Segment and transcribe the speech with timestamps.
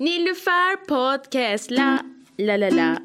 [0.00, 1.70] Nilüfer Podcast.
[1.70, 2.02] La
[2.38, 2.98] la la la.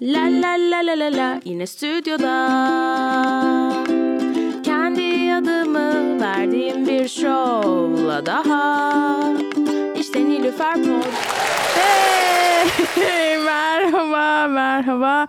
[0.00, 1.40] La la la la la la.
[1.44, 2.34] Yine stüdyoda.
[4.64, 9.20] Kendi adımı verdiğim bir şovla daha.
[10.00, 11.12] İşte Nilüfer Pod
[11.74, 12.68] Hey!
[13.44, 15.26] merhaba merhaba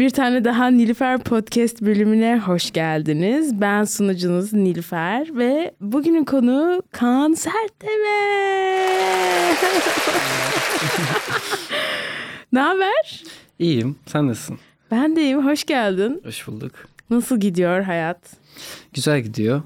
[0.00, 3.60] bir tane daha Nilüfer Podcast bölümüne hoş geldiniz.
[3.60, 7.92] Ben sunucunuz Nilüfer ve bugünün konuğu Kaan Sertdeme.
[12.52, 13.22] ne haber?
[13.58, 13.96] İyiyim.
[14.06, 14.58] Sen nasılsın?
[14.90, 15.46] Ben de iyiyim.
[15.46, 16.20] Hoş geldin.
[16.24, 16.72] Hoş bulduk.
[17.10, 18.36] Nasıl gidiyor hayat?
[18.92, 19.62] Güzel gidiyor.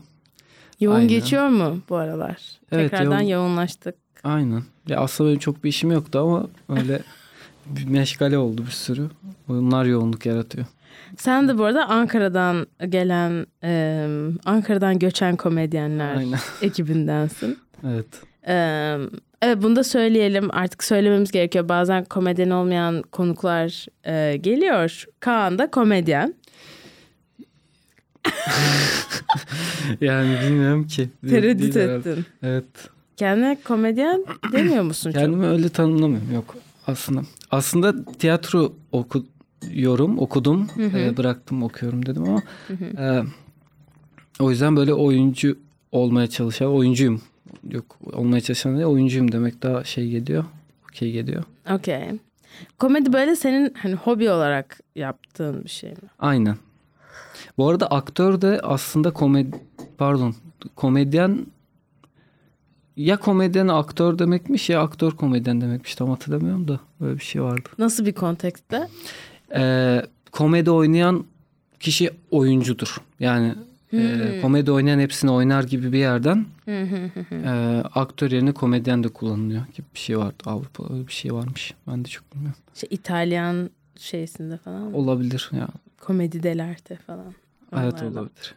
[0.80, 1.09] Yoğun Aynen.
[1.09, 2.37] geçiyor mu bu aralar?
[2.73, 3.30] Evet, Tekrardan yoğun.
[3.30, 3.95] yoğunlaştık.
[4.24, 4.62] Aynen.
[4.88, 6.46] Ya aslında benim çok bir işim yoktu ama
[6.80, 7.02] öyle
[7.66, 9.09] bir meşgale oldu bir sürü.
[9.48, 10.66] Bunlar yoğunluk yaratıyor.
[11.16, 14.06] Sen de bu arada Ankara'dan gelen, e,
[14.45, 16.38] Ankara'dan göçen komedyenler Aynen.
[16.62, 17.59] ekibindensin.
[17.87, 18.06] Evet.
[18.48, 18.96] Ee,
[19.42, 21.68] evet bunu da söyleyelim artık söylememiz gerekiyor.
[21.68, 25.04] Bazen komedyen olmayan konuklar e, geliyor.
[25.21, 26.34] Kaan da komedyen.
[30.01, 31.09] Yani bilmiyorum ki.
[31.28, 32.10] Tereddüt herhalde.
[32.10, 32.26] ettin.
[32.43, 32.65] Evet.
[33.16, 35.21] Kendine komedyen demiyor musun çok?
[35.21, 36.34] Kendimi öyle tanımlamıyorum.
[36.34, 36.56] Yok
[36.87, 37.23] aslında.
[37.51, 40.18] Aslında tiyatro okuyorum.
[40.18, 40.68] Okudum.
[40.79, 42.43] e, bıraktım okuyorum dedim ama
[42.99, 43.23] e,
[44.40, 45.59] o yüzden böyle oyuncu
[45.93, 47.23] olmaya çalışan oyuncuyum.
[47.71, 50.45] Yok olmaya çalışan değil oyuncuyum demek daha şey geliyor.
[50.90, 51.45] Okey geliyor.
[51.71, 52.02] Okey.
[52.79, 56.09] Komedi böyle senin hani hobi olarak yaptığın bir şey mi?
[56.18, 56.57] Aynen.
[57.59, 59.57] Bu arada aktör de aslında komedi
[59.99, 60.35] pardon
[60.77, 61.46] komedyen
[62.96, 67.69] ya komedyen aktör demekmiş ya aktör komedyen demekmiş tam hatırlamıyorum da böyle bir şey vardı.
[67.78, 68.88] Nasıl bir kontekste?
[69.56, 71.25] Ee, komedi oynayan
[71.81, 72.97] kişi oyuncudur.
[73.20, 73.54] Yani
[73.92, 79.87] e, komedi oynayan hepsini oynar gibi bir yerden e, aktör yerine komedyen de kullanılıyor gibi
[79.94, 80.42] bir şey vardı.
[80.47, 81.75] Avrupa'da öyle bir şey varmış.
[81.87, 82.59] Ben de çok bilmiyorum.
[82.75, 84.94] İşte İtalyan şeysinde falan.
[84.94, 85.69] Olabilir ya.
[86.00, 87.34] Komedi delerte falan.
[87.72, 88.12] Evet Onlardan.
[88.12, 88.54] olabilir.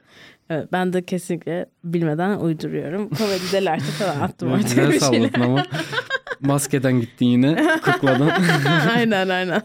[0.50, 3.10] Evet, ben de kesinlikle bilmeden uyduruyorum.
[3.10, 5.32] Komedi delerte falan attım ortaya bir şeyler.
[5.34, 5.66] ama.
[6.42, 7.56] Maskeden gittin yine.
[7.86, 8.32] Kukladan.
[8.96, 9.62] aynen aynen.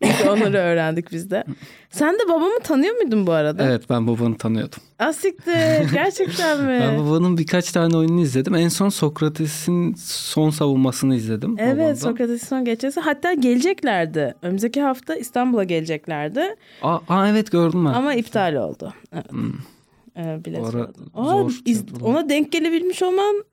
[0.00, 1.44] İlk onları öğrendik biz de.
[1.90, 3.64] Sen de babamı tanıyor muydun bu arada?
[3.64, 4.78] evet ben babanı tanıyordum.
[4.98, 5.92] Asiktir.
[5.92, 6.80] Gerçekten mi?
[6.82, 8.54] Ben babanın birkaç tane oyununu izledim.
[8.54, 11.56] En son Sokrates'in son savunmasını izledim.
[11.58, 11.98] Evet.
[12.00, 13.00] Sokrates'in son geçesi.
[13.00, 14.34] Hatta geleceklerdi.
[14.42, 16.54] Önümüzdeki hafta İstanbul'a geleceklerdi.
[16.82, 17.90] Aa, aa, evet gördüm ben.
[17.92, 18.94] Ama iptal oldu.
[19.12, 19.26] Evet.
[20.16, 23.44] Ee, bilet Bu ara zor iz- ona denk gelebilmiş olman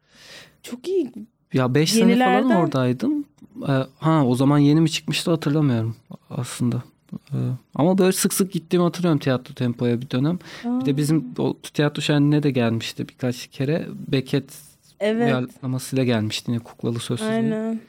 [0.63, 1.11] çok iyi.
[1.53, 3.25] Ya 5 sene falan oradaydım.
[3.67, 5.95] Ee, ha o zaman yeni mi çıkmıştı hatırlamıyorum
[6.29, 6.83] aslında.
[7.13, 7.35] Ee,
[7.75, 10.39] ama böyle sık sık gittiğimi hatırlıyorum tiyatro tempoya bir dönem.
[10.63, 13.87] Bir de bizim o tiyatro şenliğine de gelmişti birkaç kere.
[14.07, 14.53] Beket
[14.99, 15.25] Evet.
[15.27, 17.33] uyarlamasıyla gelmişti yine kuklalı sözsüzlüğü.
[17.33, 17.79] Aynen.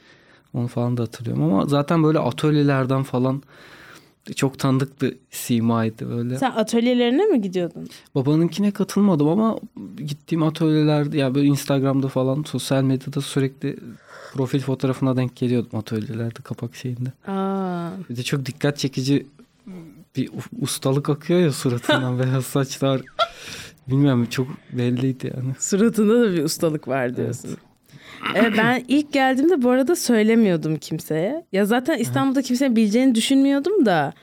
[0.53, 3.43] Onu falan da hatırlıyorum ama zaten böyle atölyelerden falan
[4.35, 6.37] çok tanıdık bir simaydı böyle.
[6.37, 7.87] Sen atölyelerine mi gidiyordun?
[8.15, 9.59] Babanınkine katılmadım ama
[9.97, 13.77] gittiğim atölyelerde ya böyle Instagram'da falan sosyal medyada sürekli
[14.33, 17.11] profil fotoğrafına denk geliyordum atölyelerde kapak şeyinde.
[17.27, 19.27] Aa, Bir de çok dikkat çekici
[20.15, 20.29] bir
[20.61, 23.01] ustalık akıyor ya suratından beyaz saçlar.
[23.87, 25.53] Bilmiyorum çok belliydi yani.
[25.59, 27.57] suratında da bir ustalık var diyorsun.
[28.35, 31.45] Ee, ben ilk geldiğimde bu arada söylemiyordum kimseye.
[31.51, 34.13] Ya zaten İstanbul'da kimsenin bileceğini düşünmüyordum da.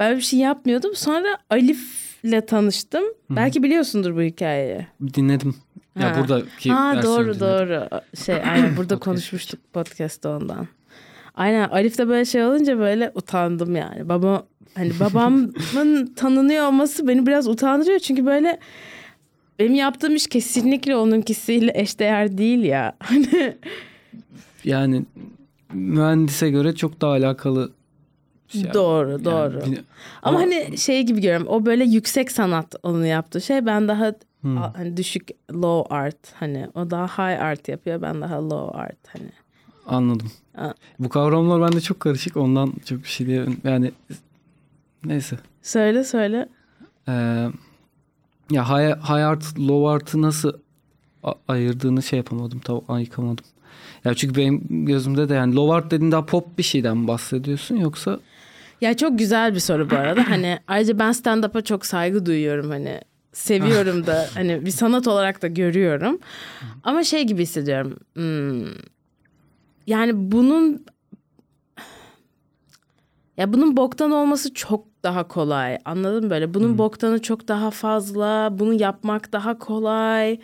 [0.00, 0.94] Ben bir şey yapmıyordum.
[0.94, 3.04] Sonra Alif'le tanıştım.
[3.30, 4.86] Belki biliyorsundur bu hikayeyi.
[5.14, 5.54] Dinledim.
[6.00, 6.20] Ya Ha.
[6.20, 7.40] buradaki Ha doğru dinledim.
[7.40, 7.88] doğru.
[8.24, 10.68] Şey aynen burada konuşmuştuk podcast'ta ondan.
[11.34, 14.08] Aynen Alif de böyle şey olunca böyle utandım yani.
[14.08, 15.54] Baba hani babamın
[16.16, 18.58] tanınıyor olması beni biraz utandırıyor çünkü böyle
[19.58, 22.96] benim yaptığım iş kesinlikle onunkisiyle eşdeğer değil ya.
[23.00, 23.56] Hani
[24.64, 25.04] Yani
[25.72, 27.72] mühendise göre çok daha alakalı.
[28.48, 28.74] şey.
[28.74, 29.60] doğru Yani doğru.
[29.72, 29.80] bir-
[30.22, 31.46] Ama hani şey gibi görüyorum.
[31.46, 33.66] O böyle yüksek sanat onu yaptığı şey.
[33.66, 34.56] Ben daha Hmm.
[34.56, 38.02] hani düşük low art hani o daha high art yapıyor.
[38.02, 39.30] Ben daha low art hani.
[39.86, 40.30] Anladım.
[40.58, 40.72] Aa.
[40.98, 42.36] Bu kavramlar bende çok karışık.
[42.36, 43.56] Ondan çok bir şey diyemem.
[43.64, 43.92] Yani
[45.04, 45.36] neyse.
[45.62, 46.48] Söyle söyle.
[47.08, 47.46] Ee,
[48.50, 50.52] ya high, high art, low art'ı nasıl
[51.48, 52.58] ayırdığını şey yapamadım.
[52.58, 53.44] Tam ayıkamadım.
[54.04, 58.20] Ya çünkü benim gözümde de yani low art dediğin daha pop bir şeyden bahsediyorsun yoksa
[58.80, 60.30] Ya çok güzel bir soru bu arada.
[60.30, 63.00] Hani ayrıca ben stand-up'a çok saygı duyuyorum hani.
[63.32, 66.18] Seviyorum da hani bir sanat olarak da görüyorum.
[66.84, 67.96] Ama şey gibi hissediyorum.
[68.14, 68.66] hmm,
[69.86, 70.86] yani bunun
[73.36, 75.78] ya bunun boktan olması çok daha kolay.
[75.84, 76.54] Anladın mı böyle?
[76.54, 78.48] Bunun boktanı çok daha fazla.
[78.52, 80.38] Bunu yapmak daha kolay.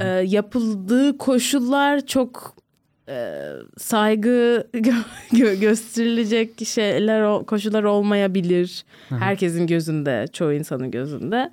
[0.00, 2.54] Ee, yapıldığı koşullar çok
[3.08, 3.34] e,
[3.78, 4.66] saygı
[5.32, 8.84] gö- gösterilecek şeyler koşullar olmayabilir.
[9.08, 11.50] Herkesin gözünde, çoğu insanın gözünde.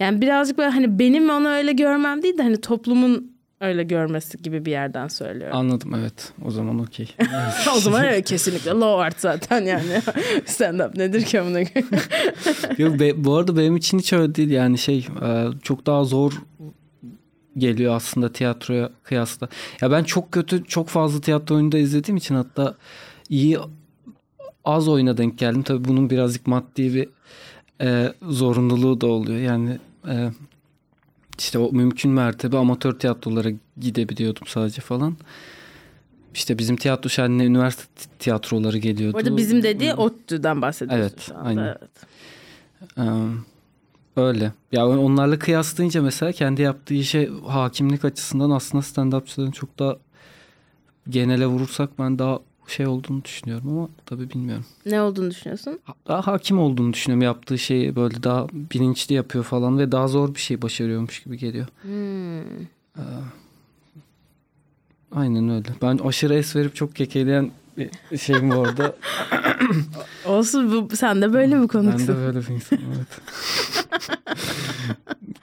[0.00, 4.64] Yani birazcık böyle hani benim onu öyle görmem değil de hani toplumun öyle görmesi gibi
[4.64, 5.56] bir yerden söylüyorum.
[5.56, 6.32] Anladım evet.
[6.44, 7.08] O zaman okey.
[7.76, 10.02] o zaman evet kesinlikle low art zaten yani.
[10.46, 11.60] Stand up nedir ki amına
[12.78, 16.32] Yok be, bu arada benim için hiç öyle değil yani şey e, çok daha zor
[17.58, 19.48] geliyor aslında tiyatroya kıyasla.
[19.80, 22.74] Ya ben çok kötü çok fazla tiyatro oyunu da izlediğim için hatta
[23.28, 23.58] iyi
[24.64, 25.62] az oyuna denk geldim.
[25.62, 27.08] Tabii bunun birazcık maddi bir
[27.80, 29.38] e, zorunluluğu da oluyor.
[29.38, 29.78] Yani
[30.08, 30.30] e,
[31.42, 33.48] işte o mümkün mertebe amatör tiyatrolara
[33.80, 35.16] gidebiliyordum sadece falan.
[36.34, 37.84] İşte bizim tiyatro şenliğine üniversite
[38.18, 39.16] tiyatroları geliyordu.
[39.16, 41.48] Orada bizim dediği ODTÜ'den bahsediyorsun evet, şu anda.
[41.48, 41.64] Aynen.
[41.64, 41.90] Evet.
[42.98, 44.52] Ee, öyle.
[44.72, 49.96] Ya onlarla kıyaslayınca mesela kendi yaptığı işe hakimlik açısından aslında stand-upçıların çok daha
[51.08, 54.64] genele vurursak ben daha şey olduğunu düşünüyorum ama tabii bilmiyorum.
[54.86, 55.78] Ne olduğunu düşünüyorsun?
[56.08, 57.22] Daha hakim olduğunu düşünüyorum.
[57.22, 61.66] Yaptığı şeyi böyle daha bilinçli yapıyor falan ve daha zor bir şey başarıyormuş gibi geliyor.
[61.82, 62.62] Hmm.
[62.96, 63.02] Ee,
[65.12, 65.68] aynen öyle.
[65.82, 68.96] Ben aşırı es verip çok kekeleyen bir şeyim bu arada.
[70.26, 72.08] Olsun bu, sen de böyle mi konuksun?
[72.08, 73.20] Ben de böyle bir insanım evet.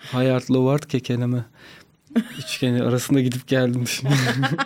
[0.11, 1.45] Hayat Lovart kekeleme.
[2.39, 4.57] Üçgeni arasında gidip geldim düşünüyorum.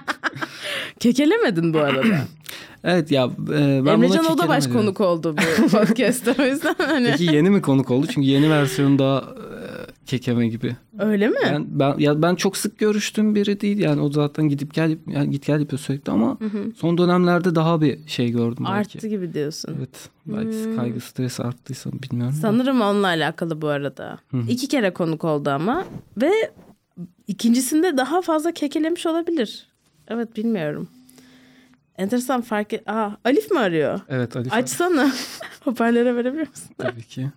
[1.00, 2.18] Kekelemedin bu arada.
[2.84, 4.74] evet ya e, ben Emrecan buna Odabaş kekelemedim.
[4.74, 7.08] konuk oldu bu podcast'ta o yüzden hani.
[7.12, 8.08] Peki yeni mi konuk oldu?
[8.08, 9.64] Çünkü yeni versiyon daha e,
[10.06, 10.76] kekeme gibi.
[11.00, 11.36] Öyle mi?
[11.46, 15.30] Ben, ben ya ben çok sık görüştüğüm biri değil yani o zaten gidip gel yani
[15.30, 16.38] git gel yapıyor sürekli ama
[16.78, 18.98] son dönemlerde daha bir şey gördüm belki.
[18.98, 19.76] Arttı gibi diyorsun.
[19.78, 20.10] Evet.
[20.26, 22.36] Belki kaygı stres arttıysa bilmiyorum.
[22.36, 22.40] da.
[22.42, 24.20] Sanırım onunla alakalı bu arada.
[24.50, 25.84] İki kere konuk oldu ama
[26.22, 26.32] ve
[27.28, 29.68] ikincisinde daha fazla kekelemiş olabilir.
[30.08, 30.88] Evet bilmiyorum.
[31.98, 32.90] Enteresan fark et.
[32.90, 34.00] Aa, Alif mi arıyor?
[34.10, 35.12] Evet Ali Açsana.
[35.64, 36.76] Hoparlöre verebilir misin?
[36.78, 37.32] tabii ki.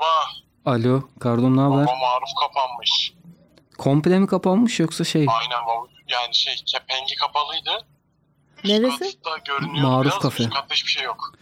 [0.00, 0.34] Vah
[0.66, 1.76] Alo, Kardom ne haber?
[1.86, 3.12] baba maruf kapanmış.
[3.78, 5.26] Komple mi kapanmış yoksa şey?
[5.28, 5.86] Aynen baba.
[6.08, 7.70] Yani şey kepengi kapalıydı.
[8.56, 8.98] Üst Neresi?
[9.22, 10.22] katta görünüyor Maruf biraz.
[10.22, 10.42] kafe.
[10.44, 11.32] Üst katta hiçbir şey yok.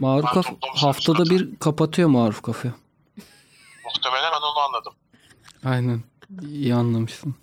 [0.00, 2.68] Maruf Ben kafe toplamışım haftada üst bir kapatıyor Maruf kafe.
[3.84, 4.92] Muhtemelen ben onu anladım.
[5.64, 6.02] Aynen.
[6.42, 7.34] İyi anlamışsın.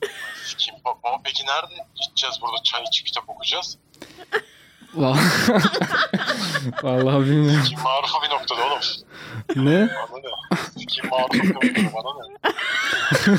[0.58, 3.78] Kim baba peki nerede gideceğiz burada çay içip kitap okuyacağız?
[4.96, 5.20] Vallahi,
[6.84, 7.64] Vallahi bilmiyorum.
[7.70, 8.80] Kim marufu bir noktada oğlum.
[9.66, 9.90] Ne?
[10.12, 10.86] Bana ne?
[10.86, 12.36] Kim marufu bir noktada bana ne?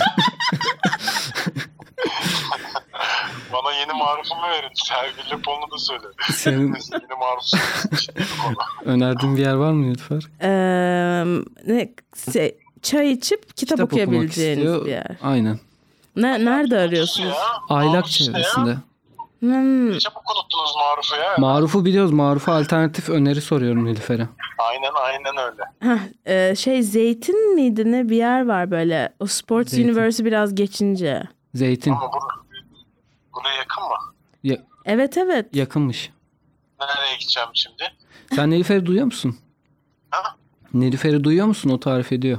[3.53, 4.71] bana yeni marufumu verin.
[4.75, 6.07] Sergili Pol'unu da söyle.
[6.33, 7.57] Senin yeni marufu.
[8.85, 10.23] önerdiğin bir yer var mı Lütfer?
[10.41, 11.25] Ee,
[11.67, 11.89] ne
[12.33, 15.07] şey, çay içip kitap, Kitap okuyabileceğiniz bir yer.
[15.23, 15.59] Aynen.
[16.17, 17.35] Ne, nerede arıyorsunuz?
[17.69, 18.27] Aylak Maruf ya.
[18.27, 18.77] çevresinde.
[19.41, 21.35] Hmm, Çabuk unuttunuz marufu ya.
[21.39, 22.11] Maruf'u biliyoruz.
[22.13, 24.29] Maruf'a alternatif öneri soruyorum Nilüfer'e.
[24.59, 25.63] aynen aynen öyle.
[25.81, 29.13] heh, e, şey Zeytin miydi ne bir yer var böyle.
[29.21, 29.89] O Sports Zeytin.
[29.89, 31.23] University biraz geçince.
[31.55, 31.91] Zeytin.
[31.93, 32.21] Ama bur
[33.35, 33.95] buraya yakın mı?
[34.43, 35.47] Ya- Evet evet.
[35.57, 36.11] yakınmış.
[36.81, 37.83] Nereye gideceğim şimdi?
[38.35, 39.37] Sen Nilüfer'i duyuyor musun?
[40.11, 40.23] Ha?
[40.75, 41.71] Nilüfer'i duyuyor musun?
[41.71, 42.39] O tarif ediyor.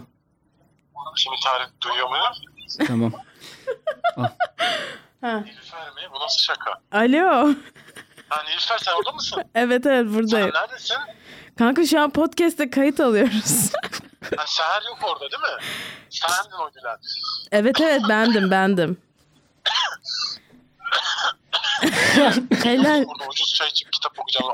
[1.18, 2.26] Şimdi tarif duyuyor muyum?
[2.88, 3.12] Tamam.
[5.22, 5.38] Ha.
[5.40, 6.02] Nilüfer mi?
[6.16, 6.72] Bu nasıl şaka?
[6.92, 7.54] Alo.
[8.30, 9.44] Ha Nilüfer sen orada mısın?
[9.56, 10.52] Evet evet Sen buradayım.
[10.54, 10.98] neredesin?
[11.58, 13.72] Kanka şu an podcast'te kayıt alıyoruz.
[14.38, 15.64] Ha, Seher yok orada değil mi?
[16.10, 16.98] Sendin o gülen.
[17.52, 18.98] evet evet bendim bendim.
[22.64, 23.06] Helal.
[23.06, 24.52] Burada ucuz çay içip kitap okuyacağım.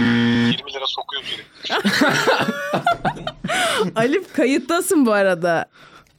[0.51, 1.46] 20 lira sokuyor geri.
[3.96, 5.65] Alif kayıttasın bu arada.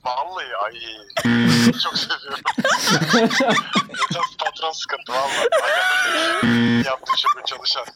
[0.05, 0.73] Vallahi ay.
[1.83, 2.41] Çok seviyorum.
[4.11, 5.49] Biraz patron sıkıntı valla.
[5.63, 7.85] Ayağımda yaptığı şey böyle çalışan.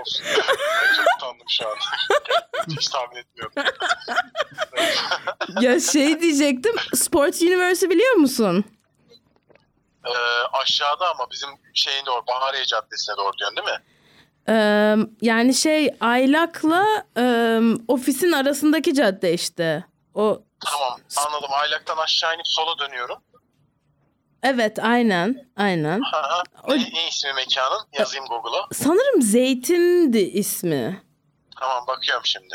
[0.00, 0.24] Olsun.
[0.36, 1.76] Ben çok utandım şu an.
[2.68, 3.52] Hiç tahmin etmiyorum.
[5.60, 6.74] Ya şey diyecektim.
[6.94, 8.64] Sports University biliyor musun?
[10.06, 10.10] Ee,
[10.52, 13.84] aşağıda ama bizim şeyin doğru Bahariye Caddesi'ne doğru diyorsun değil mi?
[14.48, 16.84] Ee, yani şey Aylak'la
[17.18, 17.24] e,
[17.88, 19.84] ofisin arasındaki cadde işte.
[20.14, 21.50] O Tamam anladım.
[21.62, 23.16] Aylak'tan aşağı inip sola dönüyorum.
[24.42, 26.00] evet aynen aynen.
[26.00, 26.42] Ha.
[26.64, 27.86] O- Ne, ne ismi mekanın?
[27.98, 28.66] Yazayım Google'a.
[28.72, 31.02] Sanırım Zeytin'di ismi.
[31.60, 32.54] Tamam bakıyorum şimdi.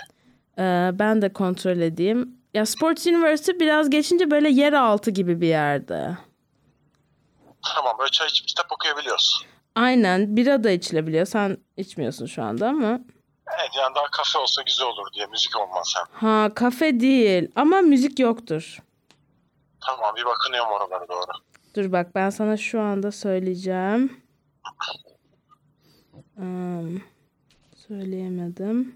[0.60, 2.38] Ee, ben de kontrol edeyim.
[2.54, 6.18] Ya Sports University biraz geçince böyle yeraltı gibi bir yerde.
[7.76, 9.46] Tamam böyle çay içip kitap okuyabiliyoruz.
[9.78, 11.26] Aynen bira da içilebiliyor.
[11.26, 13.00] Sen içmiyorsun şu anda ama.
[13.60, 16.30] Evet yani daha kafe olsa güzel olur diye müzik olmaz hem.
[16.30, 18.78] Ha kafe değil ama müzik yoktur.
[19.86, 21.32] Tamam bir bakınıyorum oralara doğru.
[21.76, 24.22] Dur bak ben sana şu anda söyleyeceğim.
[26.36, 26.98] Hmm,
[27.88, 28.96] söyleyemedim.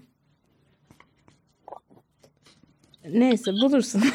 [3.04, 4.02] Neyse bulursun.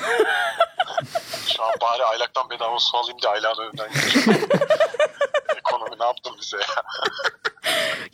[1.48, 4.50] Şu an bari aylaktan bedava su alayım diye aylağın önünden geçiyorum.
[6.38, 6.84] Yaptın bize ya?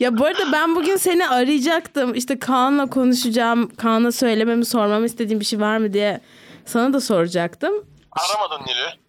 [0.00, 2.14] ya bu arada ben bugün seni arayacaktım.
[2.14, 3.76] İşte Kaan'la konuşacağım.
[3.76, 6.20] Kaan'a söylememi sormamı istediğim bir şey var mı diye
[6.66, 7.74] sana da soracaktım.
[8.12, 9.04] Aramadın Nilü.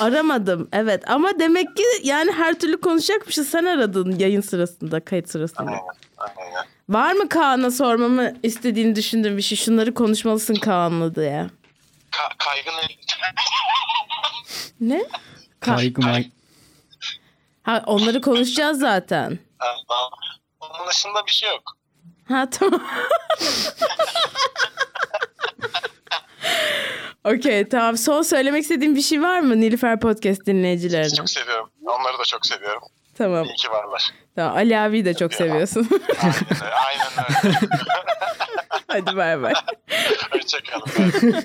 [0.00, 5.70] Aramadım evet ama demek ki yani her türlü konuşacakmışız sen aradın yayın sırasında kayıt sırasında.
[5.70, 5.80] Aynen.
[6.18, 6.64] Aynen.
[6.88, 11.46] Var mı Kaan'a sormamı istediğini düşündüğün bir şey şunları konuşmalısın Kaan'la diye.
[12.12, 12.72] Ka- kaygın
[14.80, 15.02] Ne?
[15.60, 16.02] Ka- Kaygı
[17.64, 19.38] ha, onları konuşacağız zaten.
[19.58, 20.10] Ha, tamam.
[20.60, 21.62] Onun dışında bir şey yok.
[22.28, 22.82] Ha tamam.
[27.24, 27.96] Okey tamam.
[27.96, 31.14] Son söylemek istediğin bir şey var mı Nilüfer Podcast dinleyicilerine?
[31.14, 31.70] Çok seviyorum.
[31.86, 32.82] Onları da çok seviyorum.
[33.18, 33.44] Tamam.
[33.44, 34.10] İyi ki varlar.
[34.36, 34.56] tamam.
[34.56, 35.88] Ali abiyi de çok seviyorsun.
[36.22, 36.36] Aynen,
[36.86, 37.58] aynen öyle.
[38.88, 39.52] Hadi bay bay.
[40.30, 41.34] Hoşçakalın.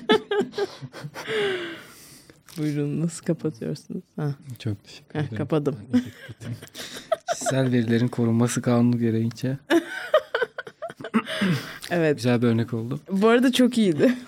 [2.58, 4.02] Buyurun nasıl kapatıyorsunuz?
[4.16, 5.36] Ha, Çok teşekkür heh, ederim.
[5.38, 5.76] kapadım.
[7.32, 9.58] Kişisel verilerin korunması kanunu gereğince
[11.90, 12.16] Evet.
[12.16, 13.00] güzel bir örnek oldu.
[13.12, 14.14] Bu arada çok iyiydi.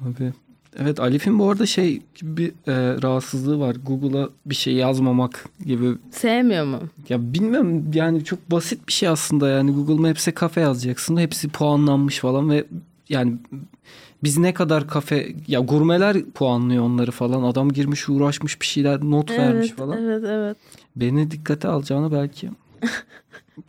[0.00, 0.32] Abi.
[0.78, 3.76] Evet Alif'in bu arada şey gibi bir e, rahatsızlığı var.
[3.86, 5.94] Google'a bir şey yazmamak gibi.
[6.10, 6.80] Sevmiyor mu?
[7.08, 11.16] Ya bilmem yani çok basit bir şey aslında yani Google Maps'e kafe yazacaksın.
[11.16, 12.64] Hepsi puanlanmış falan ve
[13.08, 13.36] yani
[14.22, 17.42] biz ne kadar kafe ya gurmeler puanlıyor onları falan.
[17.42, 20.04] Adam girmiş uğraşmış bir şeyler not vermiş Evet, falan.
[20.04, 20.56] evet, evet.
[20.96, 22.50] Beni dikkate alacağını belki.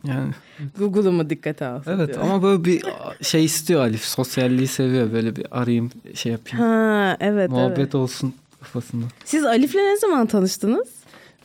[0.04, 0.32] Yani
[0.78, 2.20] Google'u mu dikkate alsın evet diyor.
[2.20, 2.82] ama böyle bir
[3.22, 4.04] şey istiyor Alif.
[4.04, 5.12] Sosyalliği seviyor.
[5.12, 6.66] Böyle bir arayayım şey yapayım.
[6.66, 7.94] Ha evet Muhabbet evet.
[7.94, 9.04] olsun kafasında.
[9.24, 10.88] Siz Alif'le ne zaman tanıştınız?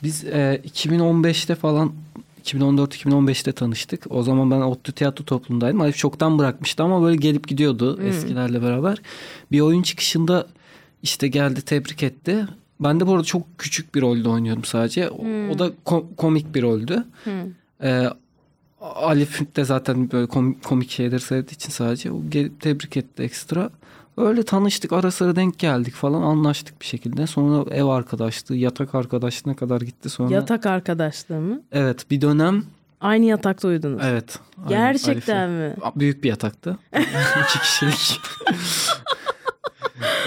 [0.03, 1.91] Biz e, 2015'te falan
[2.45, 4.03] 2014-2015'te tanıştık.
[4.09, 5.81] O zaman ben ODTÜ tiyatro toplumundaydım.
[5.81, 8.97] Alif çoktan bırakmıştı ama böyle gelip gidiyordu eskilerle beraber.
[9.51, 10.47] Bir oyun çıkışında
[11.03, 12.45] işte geldi tebrik etti.
[12.79, 15.09] Ben de bu arada çok küçük bir rolde oynuyordum sadece.
[15.09, 15.15] O,
[15.55, 17.03] o da ko- komik bir roldü.
[17.83, 18.03] E,
[18.81, 23.69] Alif de zaten böyle kom- komik şeyleri sevdiği için sadece o gelip tebrik etti ekstra.
[24.17, 27.27] Öyle tanıştık ara sıra denk geldik falan anlaştık bir şekilde.
[27.27, 30.33] Sonra ev arkadaşlığı, yatak arkadaşlığına kadar gitti sonra.
[30.33, 31.61] Yatak arkadaşlığı mı?
[31.71, 32.63] Evet bir dönem
[33.01, 34.01] Aynı yatakta uyudunuz.
[34.05, 34.39] evet.
[34.69, 35.77] Gerçekten Alif'le.
[35.77, 35.91] mi?
[35.95, 36.77] Büyük bir yataktı.
[37.43, 38.19] İki kişilik.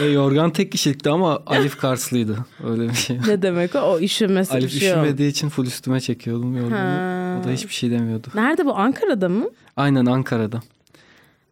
[0.00, 2.37] Ve yorgan tek kişilikti ama Alif Karslıydı.
[2.64, 3.19] Öyle bir şey.
[3.26, 3.78] Ne demek o?
[3.78, 6.78] O üşümesi Alif bir şey üşümediği için full üstüme çekiyordum yorganı.
[6.78, 7.40] Ha.
[7.40, 8.28] O da hiçbir şey demiyordu.
[8.35, 8.76] Nerede bu?
[8.76, 9.50] Ankara'da mı?
[9.76, 10.61] Aynen Ankara'da.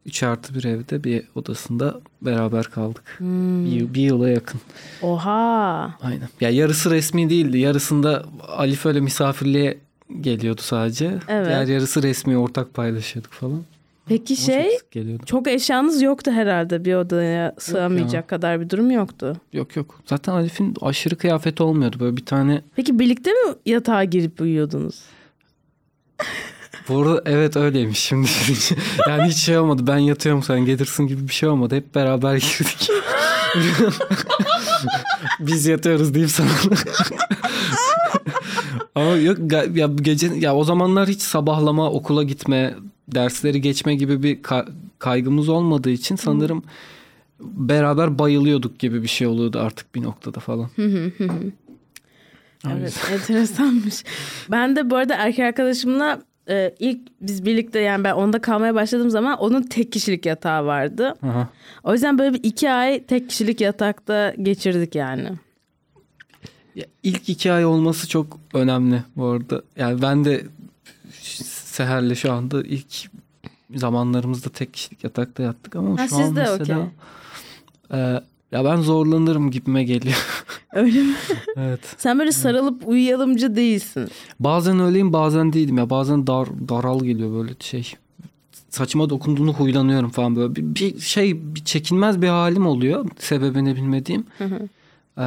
[0.07, 3.03] 3 artı bir evde bir odasında beraber kaldık.
[3.19, 3.67] Hmm.
[3.67, 4.61] Bir, bir yıla yakın.
[5.03, 5.95] Oha.
[6.03, 6.29] Aynen.
[6.41, 7.59] Ya yarısı resmi değildi.
[7.59, 9.79] Yarısında Alif öyle misafirliğe
[10.21, 11.19] geliyordu sadece.
[11.29, 11.47] Evet.
[11.47, 13.63] Diğer yarısı resmi ortak paylaşıyorduk falan.
[14.07, 19.37] Peki Ama şey çok çok eşyanız yoktu herhalde bir odaya sığamayacak kadar bir durum yoktu.
[19.53, 20.01] Yok yok.
[20.07, 21.97] Zaten Alif'in aşırı kıyafeti olmuyordu.
[22.01, 25.03] Böyle bir tane Peki birlikte mi yatağa girip uyuyordunuz?
[26.89, 28.29] Bu arada evet öyleymiş şimdi.
[29.09, 29.83] Yani hiç şey olmadı.
[29.87, 31.77] Ben yatıyorum sen gelirsin gibi bir şey olmadı.
[31.77, 32.91] Hep beraber girdik.
[35.41, 36.49] Biz yatıyoruz diyeyim sana.
[38.95, 39.39] Ama yok
[39.75, 42.75] ya gece ya o zamanlar hiç sabahlama, okula gitme,
[43.09, 46.63] dersleri geçme gibi bir ka- kaygımız olmadığı için sanırım
[47.41, 50.71] beraber bayılıyorduk gibi bir şey oluyordu artık bir noktada falan.
[52.73, 54.05] Evet enteresanmış.
[54.51, 59.11] Ben de bu arada erkek arkadaşımla e, ilk biz birlikte yani ben onda kalmaya başladığım
[59.11, 61.15] zaman onun tek kişilik yatağı vardı.
[61.23, 61.49] Aha.
[61.85, 65.29] O yüzden böyle bir iki ay tek kişilik yatakta geçirdik yani.
[66.75, 69.63] Ya ilk iki ay olması çok önemli bu arada.
[69.77, 70.45] Yani ben de
[71.45, 73.11] Seher'le şu anda ilk
[73.75, 76.79] zamanlarımızda tek kişilik yatakta yattık ama Ha, şu siz an de mesela
[77.91, 78.01] okey.
[78.01, 78.21] e,
[78.55, 80.27] ya ben zorlanırım gibime geliyor.
[80.73, 81.15] Öyle mi?
[81.57, 81.81] evet.
[81.99, 84.09] Sen böyle sarılıp uyuyalımcı değilsin.
[84.41, 85.91] Bazen öyleyim bazen değilim ya.
[85.91, 87.93] Bazen dar daral geliyor böyle şey.
[88.71, 90.57] Saçıma dokunduğunu huylanıyorum falan böyle.
[90.57, 93.07] Bir, bir şey bir çekinmez bir halim oluyor.
[93.19, 94.27] Sebebini bilmediğim.
[94.41, 95.23] Ee,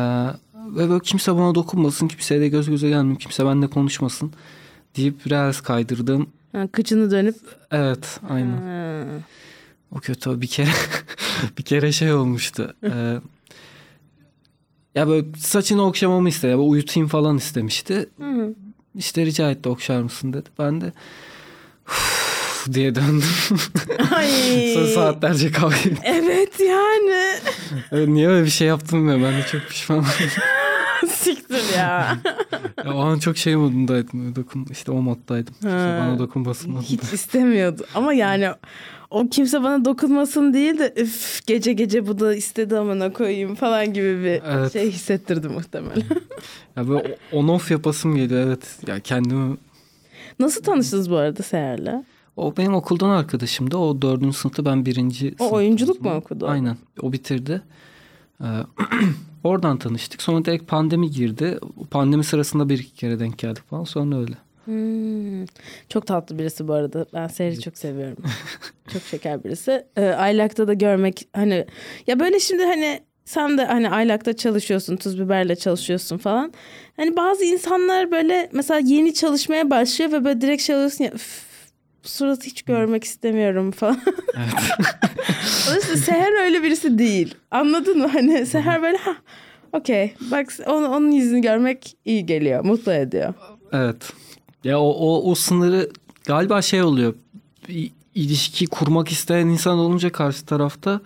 [0.58, 2.08] ve böyle kimse bana dokunmasın.
[2.08, 3.18] Kimseyle göz göze gelmeyeyim.
[3.18, 4.32] Kimse benimle konuşmasın.
[4.98, 6.28] Deyip reels kaydırdım.
[6.52, 7.36] Ha, kıçını dönüp
[7.72, 8.58] Evet aynen.
[8.58, 9.04] ha,
[9.96, 10.70] O kötü bir kere
[11.58, 12.76] bir kere şey olmuştu.
[12.84, 13.20] Ee,
[14.96, 16.52] ya böyle saçını okşamamı istedi.
[16.52, 18.10] Böyle uyutayım falan istemişti.
[18.96, 20.50] İşte rica etti okşar mısın dedi.
[20.60, 20.92] Ben de
[22.74, 23.24] diye döndüm.
[24.16, 24.28] Ay.
[24.74, 25.98] Sonra saatlerce kavga ettim.
[26.04, 27.40] Evet yani.
[28.14, 30.06] Niye öyle bir şey yaptım ya ben de çok pişmanım.
[31.10, 32.18] Siktir ya.
[32.86, 34.36] ya, o an çok şey modundaydım.
[34.36, 35.54] Dokun, işte o moddaydım.
[35.54, 35.98] Kimse Ha.
[36.02, 36.82] bana dokunmasın.
[36.82, 37.86] Hiç istemiyordu.
[37.96, 38.50] Ama yani
[39.12, 43.94] o kimse bana dokunmasın değil de üf gece gece bu da istedi amına koyayım falan
[43.94, 44.74] gibi bir Evet.
[44.74, 46.04] şey hissettirdi muhtemelen.
[46.78, 48.80] Ya böyle on off yapasım geliyor evet.
[48.88, 49.58] Ya kendimi
[50.40, 52.04] Nasıl tanıştınız bu arada Seher'le?
[52.36, 53.78] o benim okuldan arkadaşımdı.
[53.78, 56.48] O dördüncü sınıfta ben birinci O oyunculuk mu okudu?
[56.48, 56.78] Aynen.
[57.02, 57.62] O bitirdi.
[59.48, 60.22] Oradan tanıştık.
[60.22, 61.60] Sonra direkt pandemi girdi.
[61.92, 63.84] Pandemi sırasında bir iki kere denk geldik falan.
[63.84, 64.34] Sonra öyle.
[64.66, 65.46] Hmm.
[65.90, 67.06] Çok tatlı birisi bu arada.
[67.14, 68.18] Ben Seher'i çok seviyorum.
[68.94, 69.86] çok şeker birisi.
[69.98, 71.66] Ee, Aylak'ta da görmek hani
[72.08, 76.54] ya böyle şimdi hani sen de hani Aylak'ta çalışıyorsun, tuz biberle çalışıyorsun falan.
[76.98, 81.47] Hani bazı insanlar böyle mesela yeni çalışmaya başlıyor ve böyle direkt şey oluyorsun ya "Üf,
[82.10, 84.02] suratı hiç görmek istemiyorum falan.
[84.38, 84.54] Evet.
[85.68, 87.36] Dolayısıyla Seher öyle birisi değil.
[87.52, 88.08] Anladın mı?
[88.08, 89.16] Hani Seher böyle ha
[89.74, 93.34] okey bak onu, onun yüzünü görmek iyi geliyor, mutlu ediyor.
[93.72, 94.14] evet.
[94.64, 95.90] Ya o, o, o sınırı
[96.26, 97.14] galiba şey oluyor.
[98.16, 101.02] İlişki kurmak isteyen insan olunca karşı tarafta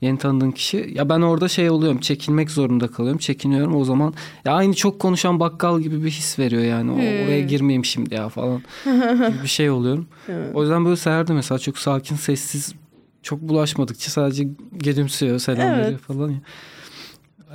[0.00, 0.90] yeni tanıdığın kişi.
[0.94, 1.98] Ya ben orada şey oluyorum.
[2.00, 3.18] Çekinmek zorunda kalıyorum.
[3.18, 4.14] Çekiniyorum o zaman.
[4.44, 6.90] Ya aynı çok konuşan bakkal gibi bir his veriyor yani.
[6.90, 8.62] O, oraya girmeyeyim şimdi ya falan
[9.28, 10.06] gibi bir şey oluyorum.
[10.54, 12.74] O yüzden böyle Seher de mesela çok sakin, sessiz,
[13.22, 15.84] çok bulaşmadıkça sadece gülümsüyor, selam Evet.
[15.86, 16.40] veriyor falan ya.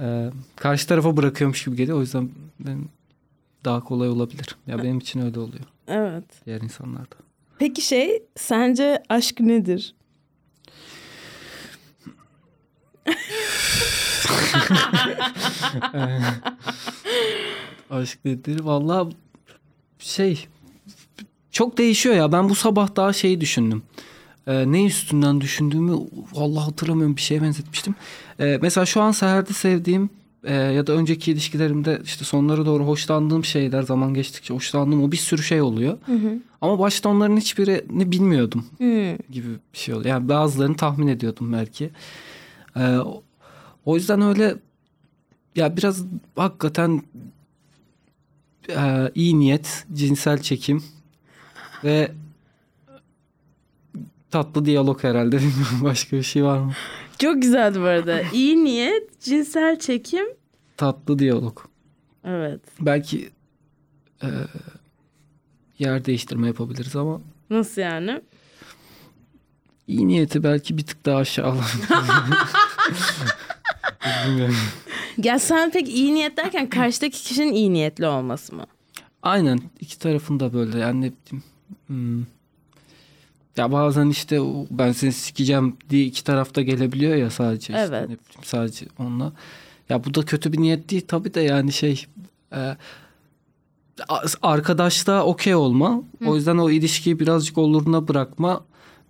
[0.02, 1.98] Ee, karşı tarafa bırakıyormuş gibi geliyor.
[1.98, 2.90] O yüzden benim
[3.66, 4.56] daha kolay olabilir.
[4.68, 5.64] Ya benim için öyle oluyor.
[5.88, 6.24] Evet.
[6.46, 7.16] Diğer insanlarda.
[7.60, 9.96] Peki şey sence aşk nedir?
[17.89, 18.60] Aşk nedir?
[18.60, 19.10] Valla
[20.00, 20.45] şey
[21.51, 22.31] çok değişiyor ya.
[22.31, 23.83] Ben bu sabah daha şeyi düşündüm.
[24.48, 25.95] Ee, ne üstünden düşündüğümü
[26.33, 27.95] vallahi hatırlamıyorum bir şeye benzetmiştim.
[28.39, 30.10] Ee, mesela şu an Seher'de sevdiğim
[30.43, 35.17] e, ya da önceki ilişkilerimde işte sonlara doğru hoşlandığım şeyler zaman geçtikçe hoşlandığım o bir
[35.17, 35.98] sürü şey oluyor.
[36.62, 39.16] Ama başta onların hiçbirini bilmiyordum Hmm.
[39.31, 40.09] gibi bir şey oluyor.
[40.09, 41.89] Yani bazılarını tahmin ediyordum belki.
[42.75, 43.24] Ee, o-
[43.96, 44.55] yüzden öyle
[45.55, 46.03] ya biraz
[46.36, 47.01] hakikaten
[48.70, 50.83] e, iyi niyet, cinsel çekim
[51.83, 52.12] ve
[54.31, 55.38] tatlı diyalog herhalde.
[55.38, 56.72] Bilmiyorum başka bir şey var mı?
[57.20, 58.22] Çok güzeldi bu arada.
[58.22, 60.25] İyi niyet, cinsel çekim.
[60.77, 61.59] Tatlı diyalog.
[62.24, 62.59] Evet.
[62.79, 63.29] Belki
[64.24, 64.27] e,
[65.79, 68.22] yer değiştirme yapabiliriz ama Nasıl yani?
[69.87, 71.55] İyi niyeti belki bir tık daha aşağı.
[75.17, 78.65] Ya sen pek iyi niyet derken karşıdaki kişinin iyi niyetli olması mı?
[79.24, 81.43] Aynen iki tarafında böyle yani ne bileyim.
[81.87, 82.25] hmm.
[83.57, 84.39] Ya bazen işte
[84.72, 87.74] ben seni sikeceğim diye iki tarafta gelebiliyor ya sadece.
[87.74, 88.01] işte Evet.
[88.01, 89.33] ne bileyim, sadece onunla.
[89.89, 92.05] Ya bu da kötü bir niyet değil tabii de yani şey
[92.55, 92.77] e,
[94.41, 96.01] arkadaşta okey olma.
[96.25, 98.63] O yüzden o ilişkiyi birazcık oluruna bırakma.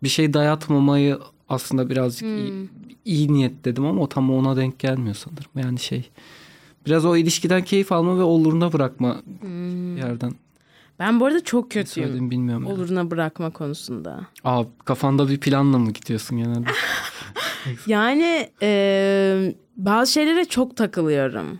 [0.04, 2.70] Bir şey dayatmamayı aslında birazcık iyi,
[3.06, 5.52] iyi niyet dedim ama o tam ona denk gelmiyor sanırım.
[5.56, 6.10] Yani şey
[6.86, 9.22] biraz o ilişkiden keyif alma ve oluruna bırakma
[9.98, 10.34] yerden
[11.00, 12.32] Ben bu arada çok kötüyüm.
[12.32, 12.63] bilmiyorum.
[12.63, 12.74] yani.
[12.74, 14.28] Oluruna bırakma konusunda.
[14.44, 16.68] Aa, kafanda bir planla mı gidiyorsun genelde?
[17.88, 21.60] Yani e, bazı şeylere çok takılıyorum.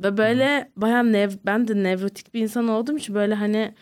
[0.00, 3.74] Ve böyle bayağı nev, ben de nevrotik bir insan olduğum için böyle hani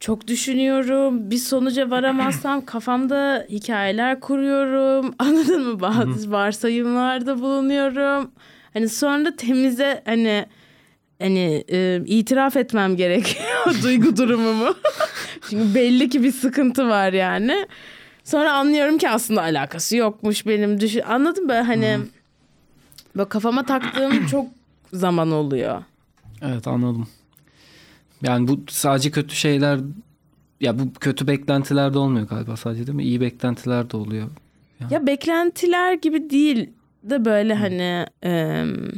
[0.00, 1.30] çok düşünüyorum.
[1.30, 5.14] Bir sonuca varamazsam kafamda hikayeler kuruyorum.
[5.18, 5.80] Anladın mı?
[5.80, 8.30] Bazı varsayımlarda bulunuyorum.
[8.72, 10.46] Hani sonra temize hani
[11.18, 14.74] hani e, itiraf etmem gerekiyor duygu durumumu.
[15.50, 17.66] Çünkü belli ki bir sıkıntı var yani.
[18.24, 21.00] Sonra anlıyorum ki aslında alakası yokmuş benim düşün.
[21.08, 21.52] Anladın mı?
[21.52, 21.98] Hani
[23.16, 24.46] böyle kafama taktığım çok
[24.92, 25.82] zaman oluyor.
[26.42, 27.08] evet anladım.
[28.26, 29.80] Yani bu sadece kötü şeyler
[30.60, 33.04] ya bu kötü beklentiler de olmuyor galiba sadece değil mi?
[33.04, 34.28] İyi beklentiler de oluyor.
[34.90, 36.70] Ya beklentiler gibi değil
[37.02, 38.90] de böyle hani em,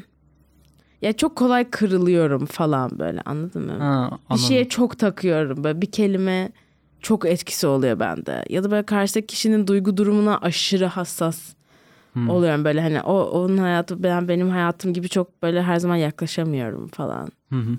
[1.03, 3.79] ya çok kolay kırılıyorum falan böyle anladın mı?
[3.79, 6.51] Ha, bir şeye çok takıyorum böyle bir kelime
[7.01, 8.45] çok etkisi oluyor bende.
[8.49, 11.59] Ya da böyle karşıdaki kişinin duygu durumuna aşırı hassas
[12.13, 12.29] Hmm.
[12.31, 16.89] oluyorum böyle hani o onun hayatı ben benim hayatım gibi çok böyle her zaman yaklaşamıyorum
[16.89, 17.29] falan.
[17.51, 17.79] Hı hı.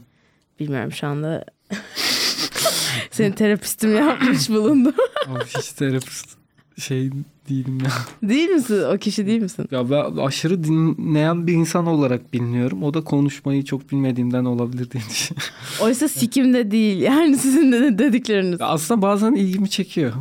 [0.60, 1.46] Bilmiyorum şu anda
[3.12, 4.94] senin terapistim yapmış bulundu.
[5.28, 6.40] Abi hiç terapist
[6.78, 7.10] şey
[7.50, 7.92] değilim ya.
[8.30, 8.84] değil misin?
[8.94, 9.68] O kişi değil misin?
[9.72, 12.84] Ya ben aşırı dinleyen bir insan olarak biliniyorum.
[12.84, 15.50] O da konuşmayı çok bilmediğimden olabilir diye düşünüyorum.
[15.82, 18.62] Oysa sikimde değil yani sizin de dedikleriniz.
[18.62, 20.14] Aslında bazen ilgimi çekiyor.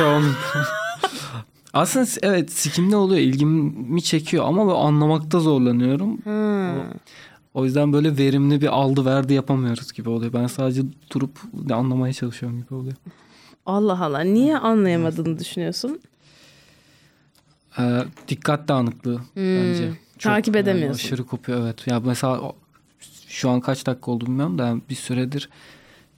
[0.00, 0.34] Olmuyor.
[1.72, 6.18] Aslında evet sikimli oluyor ilgimi çekiyor ama anlamakta zorlanıyorum.
[6.24, 6.74] Ha.
[7.54, 10.32] O yüzden böyle verimli bir aldı verdi yapamıyoruz gibi oluyor.
[10.32, 11.38] Ben sadece durup
[11.70, 12.94] anlamaya çalışıyorum gibi oluyor.
[13.66, 16.00] Allah Allah niye anlayamadığını düşünüyorsun?
[17.78, 19.88] Ee, dikkat dağınıklığı bence.
[19.88, 19.96] Hmm.
[20.18, 20.94] Takip yani edemiyorsun.
[20.94, 21.86] aşırı kopuyor evet.
[21.86, 22.52] Ya mesela
[23.28, 25.48] şu an kaç dakika oldu bilmiyorum da yani bir süredir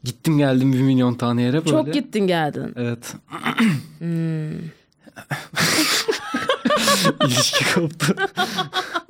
[0.05, 1.71] gittim geldim bir milyon tane yere böyle.
[1.71, 2.73] Çok gittin geldin.
[2.77, 3.15] Evet.
[3.99, 4.51] Hmm.
[7.27, 8.17] İlişki koptu.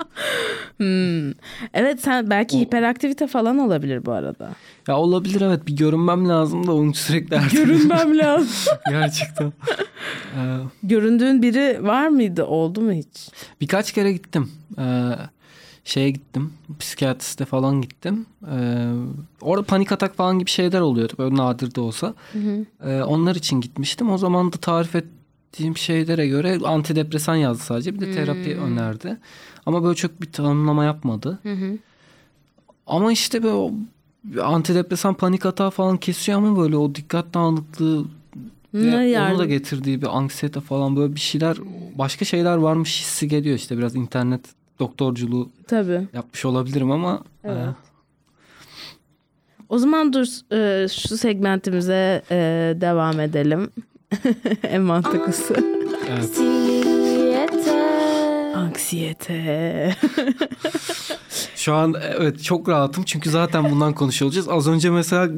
[0.84, 1.32] Hmm.
[1.74, 4.50] Evet sen belki hiperaktivite falan olabilir bu arada.
[4.88, 7.66] ya olabilir evet bir görünmem lazım da onu sürekli erteledim.
[7.66, 8.74] Görünmem lazım.
[8.90, 9.52] Gerçekten.
[10.36, 12.44] Ee, Göründüğün biri var mıydı?
[12.44, 13.28] Oldu mu hiç?
[13.60, 14.50] birkaç kere gittim.
[14.78, 15.10] Ee,
[15.84, 16.52] şeye gittim.
[16.78, 18.26] Psikiyatriste falan gittim.
[18.52, 18.86] Ee,
[19.40, 21.12] orada panik atak falan gibi şeyler oluyordu.
[21.18, 22.14] Böyle nadir de olsa.
[22.86, 24.10] Ee, onlar için gitmiştim.
[24.12, 24.94] O zaman da tarif
[25.54, 27.94] ettiğim şeylere göre antidepresan yazdı sadece.
[27.94, 29.16] Bir de terapi önerdi.
[29.66, 31.38] Ama böyle çok bir tanımlama yapmadı.
[32.86, 33.72] Ama işte böyle o
[34.42, 38.04] antidepresan panik atağı falan kesiyor ama böyle o dikkat dağınıklığı
[38.74, 41.56] ve Ne onu da getirdiği bir anksiyete falan böyle bir şeyler
[41.98, 44.40] başka şeyler varmış hissi geliyor işte biraz internet
[44.78, 46.08] doktorculuğu Tabii.
[46.12, 47.56] yapmış olabilirim ama Evet.
[47.56, 47.74] e,
[49.68, 52.36] O zaman dur e, şu segmentimize e,
[52.80, 53.70] devam edelim.
[54.62, 55.54] en mantıklısı.
[56.10, 56.63] evet.
[58.54, 59.94] Anksiyete.
[61.56, 64.48] Şu an evet çok rahatım çünkü zaten bundan konuşuyor olacağız.
[64.48, 65.28] Az önce mesela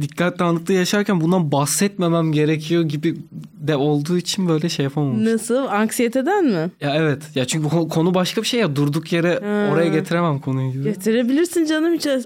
[0.00, 3.16] dikkat dağınıklığı yaşarken bundan bahsetmemem gerekiyor gibi
[3.60, 5.34] de olduğu için böyle şey yapamamıştım.
[5.34, 5.56] Nasıl?
[5.66, 6.70] Anksiyeteden mi?
[6.80, 9.72] Ya evet ya çünkü bu konu başka bir şey ya durduk yere Ha.
[9.72, 10.84] oraya getiremem konuyu gibi.
[10.84, 12.06] Getirebilirsin canım hiç.
[12.06, 12.20] E,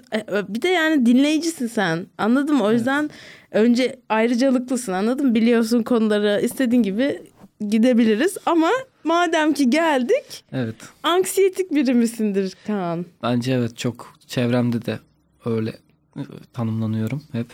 [0.49, 2.05] Bir de yani dinleyicisin sen.
[2.17, 2.63] Anladın mı?
[2.63, 3.09] O yüzden
[3.51, 5.35] önce ayrıcalıklısın anladın mı?
[5.35, 7.21] Biliyorsun konuları istediğin gibi
[7.69, 8.37] gidebiliriz.
[8.45, 8.69] Ama
[9.07, 13.05] madem ki geldik Evet anksiyetik biri misindir Kaan?
[13.23, 14.99] bence evet çok çevremde de
[15.45, 15.69] öyle
[16.17, 16.21] e,
[16.53, 17.47] tanımlanıyorum hep.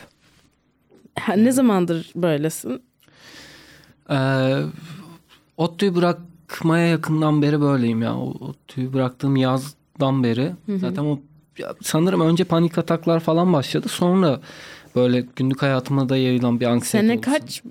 [1.20, 2.82] Ha, ne zamandır böylesin?
[4.10, 4.62] Ee,
[5.58, 8.18] ODTÜ'yü bırakmaya yakından beri böyleyim ya.
[8.18, 10.52] O ODTÜ'yü bıraktığım yazdan beri.
[10.78, 11.20] Zaten o
[11.82, 13.88] sanırım önce panik ataklar falan başladı.
[13.90, 14.40] Sonra
[14.96, 17.26] böyle günlük hayatıma da yayılan bir anksiyete Sene oldu.
[17.26, 17.64] kaç?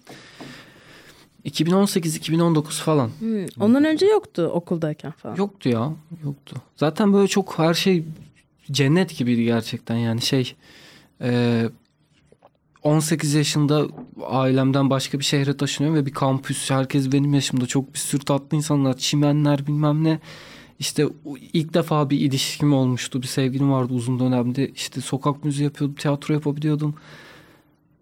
[1.45, 3.11] 2018-2019 falan.
[3.19, 5.37] Hmm, Ondan önce yoktu okuldayken falan.
[5.37, 5.93] Yoktu ya.
[6.25, 6.57] Yoktu.
[6.77, 8.05] Zaten böyle çok her şey
[8.71, 10.55] cennet gibiydi gerçekten yani şey
[11.21, 11.63] e,
[12.83, 13.87] 18 yaşında
[14.27, 18.57] ailemden başka bir şehre taşınıyorum ve bir kampüs herkes benim yaşımda çok bir sürü tatlı
[18.57, 20.21] insanlar çimenler bilmem ne
[20.79, 21.07] işte
[21.53, 26.35] ilk defa bir ilişkim olmuştu bir sevgilim vardı uzun dönemde işte sokak müziği yapıyordum tiyatro
[26.35, 26.95] yapabiliyordum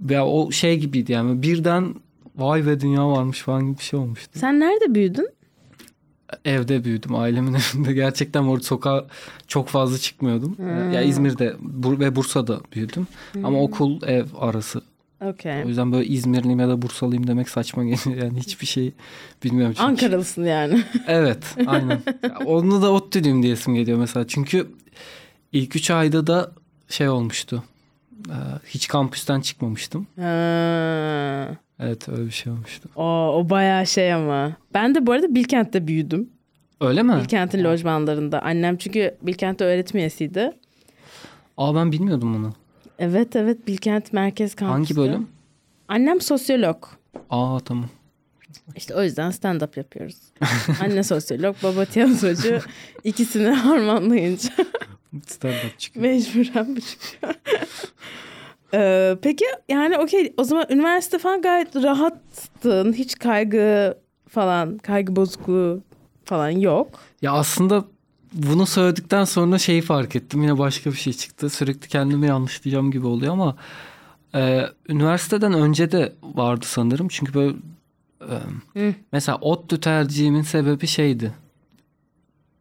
[0.00, 1.94] ve o şey gibiydi yani birden
[2.40, 4.31] vay be dünya varmış falan gibi bir şey olmuştu.
[4.38, 5.29] Sen nerede büyüdün?
[6.44, 7.92] Evde büyüdüm ailemin evinde.
[7.92, 9.07] Gerçekten orada sokağa
[9.48, 10.57] çok fazla çıkmıyordum.
[10.92, 13.07] Ya İzmir'de Bur- ve Bursa'da büyüdüm.
[13.44, 14.83] Ama okul ev arası.
[15.24, 15.64] Okey.
[15.64, 18.16] O yüzden böyle İzmirliyim ya da Bursalıyım demek saçma geliyor.
[18.24, 18.92] Yani hiçbir şey
[19.44, 19.74] bilmiyorum.
[19.79, 19.87] Çünkü.
[19.88, 20.83] Ankaralısın yani.
[21.07, 22.03] Evet aynen.
[22.46, 24.26] Onu da ODTÜ'lüyüm diyesim geliyor mesela.
[24.26, 24.66] Çünkü
[25.53, 26.53] ilk üç ayda da
[26.88, 27.62] şey olmuştu.
[28.29, 28.33] Ee,
[28.66, 30.07] Hiç kampüsten çıkmamıştım.
[30.20, 31.48] Ha.
[31.81, 32.88] Evet öyle bir şey olmuştu.
[32.97, 33.03] O,
[33.37, 34.53] o bayağı şey ama.
[34.75, 36.31] Ben de bu arada Bilkent'te büyüdüm.
[36.81, 37.16] Öyle mi?
[37.23, 38.43] Bilkent'in lojmanlarında.
[38.43, 40.53] Annem çünkü Bilkent'te öğretim üyesiydi.
[41.57, 42.53] Aa ben bilmiyordum bunu.
[42.99, 44.95] Evet evet Bilkent Merkez Kampüsü.
[44.95, 45.29] Hangi bölüm?
[45.88, 46.87] Annem sosyolog.
[47.31, 47.88] Aa tamam.
[48.77, 50.16] İşte o yüzden stand-up yapıyoruz.
[50.83, 52.59] Anne sosyolog, baba tiyatrocu.
[53.05, 54.51] İkisini harmanlayınca
[55.27, 56.07] Stand-up çıkıyor.
[56.07, 57.35] mecburen bu çıkıyor.
[58.74, 62.92] Ee, peki yani okey o zaman üniversite falan gayet rahattın.
[62.92, 63.94] Hiç kaygı
[64.28, 65.83] falan, kaygı bozukluğu
[66.24, 66.88] falan yok.
[67.22, 67.85] Ya aslında
[68.33, 70.42] bunu söyledikten sonra şeyi fark ettim.
[70.42, 71.50] Yine başka bir şey çıktı.
[71.50, 73.56] Sürekli kendimi yanlışlayacağım gibi oluyor ama
[74.35, 77.09] e, üniversiteden önce de vardı sanırım.
[77.09, 77.56] Çünkü böyle
[78.20, 78.35] e,
[78.80, 78.94] Hı.
[79.12, 81.33] mesela ODTÜ tercihimin sebebi şeydi.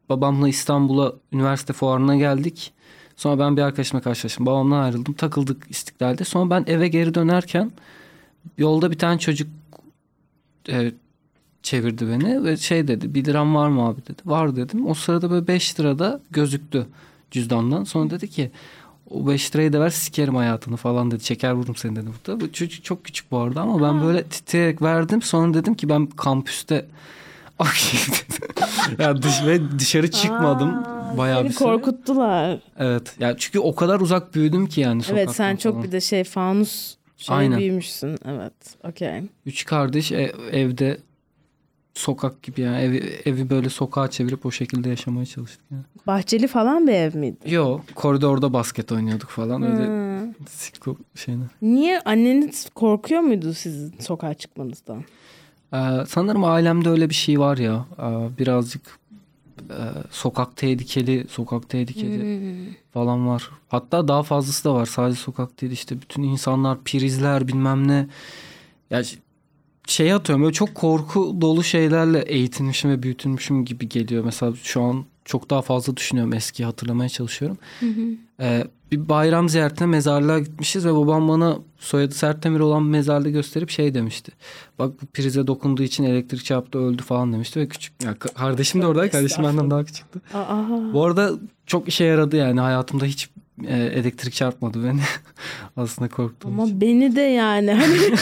[0.09, 2.73] Babamla İstanbul'a üniversite fuarına geldik.
[3.19, 4.45] Sonra ben bir arkadaşımla karşılaştım.
[4.45, 5.13] Babamla ayrıldım.
[5.13, 6.23] Takıldık İstiklal'de.
[6.23, 7.71] Sonra ben eve geri dönerken
[8.57, 9.47] yolda bir tane çocuk
[10.69, 10.91] e,
[11.63, 14.21] çevirdi beni ve şey dedi bir liram var mı abi dedi.
[14.25, 14.87] Var dedim.
[14.87, 16.87] O sırada böyle 5 lirada gözüktü
[17.31, 17.83] cüzdandan.
[17.83, 18.51] Sonra dedi ki
[19.09, 21.23] o 5 lirayı da ver sikerim hayatını falan dedi.
[21.23, 22.41] Çeker vururum seni dedi burada.
[22.41, 25.21] Bu çocuk çok küçük bu arada ama ben böyle titreyerek verdim.
[25.21, 26.85] Sonra dedim ki ben kampüste.
[28.99, 30.83] Ya dış, ve dışarı çıkmadım.
[31.17, 31.67] bayağı Seni bir süre.
[31.67, 32.59] korkuttular.
[32.79, 33.15] Evet.
[33.19, 35.83] Ya çünkü o kadar uzak büyüdüm ki yani sokaktan Evet sen çok falan.
[35.87, 37.59] bir de şey fanus şey Aynen.
[37.59, 38.17] büyümüşsün.
[38.25, 38.53] Evet.
[38.83, 39.21] Okey.
[39.45, 40.97] Üç kardeş e- evde
[41.93, 45.61] sokak gibi yani evi, evi böyle sokağa çevirip o şekilde yaşamaya çalıştık.
[45.71, 45.81] Yani.
[46.07, 47.37] Bahçeli falan bir ev miydi?
[47.53, 50.09] Yo koridorda basket oynuyorduk falan öyle
[50.49, 51.47] siko şeyler.
[51.61, 55.03] Niye anneniz korkuyor muydu sizin sokağa çıkmanızdan?
[55.73, 55.77] Ee,
[56.07, 58.81] sanırım ailemde öyle bir şey var ya ee, birazcık
[59.69, 62.19] e, sokak tehlikeli sokak tehlikeli
[62.93, 63.49] falan var.
[63.69, 68.07] Hatta daha fazlası da var sadece sokak değil işte bütün insanlar prizler bilmem ne.
[68.89, 69.17] Ya ş-
[69.87, 74.25] şey atıyorum böyle çok korku dolu şeylerle eğitilmişim ve büyütülmüşüm gibi geliyor.
[74.25, 77.57] Mesela şu an çok daha fazla düşünüyorum eskiyi hatırlamaya çalışıyorum.
[78.39, 83.93] Ee, bir bayram ziyaretine mezarlığa gitmişiz ve babam bana soyadı Sertdemir olan mezarlığı gösterip şey
[83.93, 84.31] demişti.
[84.79, 88.81] Bak bu prize dokunduğu için elektrik çarptı öldü falan demişti ve küçük ya ka- kardeşim
[88.81, 89.11] de oradaydı.
[89.11, 90.21] Kardeşim benden daha küçüktü.
[90.33, 90.93] Aa.
[90.93, 91.31] Bu arada
[91.65, 93.29] çok işe yaradı yani hayatımda hiç
[93.67, 95.01] e, elektrik çarpmadı beni.
[95.77, 96.81] Aslında korktuğum Ama için.
[96.81, 97.73] beni de yani.
[97.73, 97.97] Hani...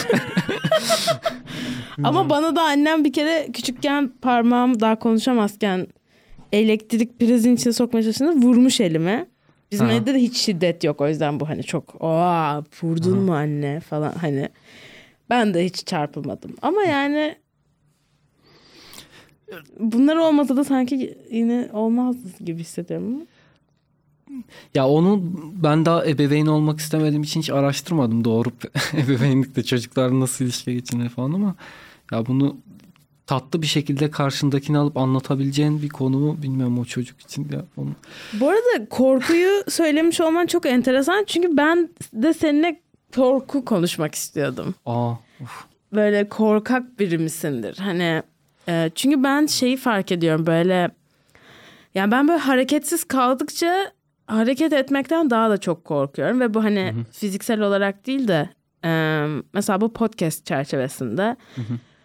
[2.03, 5.87] Ama bana da annem bir kere küçükken parmağım daha konuşamazken
[6.53, 9.27] elektrik prizin içine sokmaya çalıştığında vurmuş elime.
[9.71, 13.79] Bizim evde de hiç şiddet yok o yüzden bu hani çok aa vurdun mu anne
[13.79, 14.49] falan hani.
[15.29, 17.35] Ben de hiç çarpılmadım ama yani
[19.79, 23.07] bunlar olmasa da sanki yine olmaz gibi hissediyorum.
[23.07, 23.25] ama.
[24.75, 25.23] Ya onu
[25.63, 28.49] ben daha ebeveyn olmak istemediğim için hiç araştırmadım doğru
[28.93, 31.55] ebeveynlikte çocuklar nasıl ilişki geçinir falan ama
[32.11, 32.57] ya bunu
[33.27, 37.89] tatlı bir şekilde karşındakini alıp anlatabileceğin bir konu mu bilmiyorum o çocuk için ya onu.
[38.33, 42.81] Bu arada korkuyu söylemiş olman çok enteresan çünkü ben de seninle
[43.15, 44.75] korku konuşmak istiyordum.
[44.85, 45.65] Aa of.
[45.93, 47.77] Böyle korkak biri misindir?
[47.77, 48.23] Hani
[48.69, 50.89] e, çünkü ben şeyi fark ediyorum böyle
[51.95, 53.91] yani ben böyle hareketsiz kaldıkça
[54.27, 58.49] hareket etmekten daha da çok korkuyorum ve bu hani fiziksel olarak değil de
[58.85, 61.35] e, mesela bu podcast çerçevesinde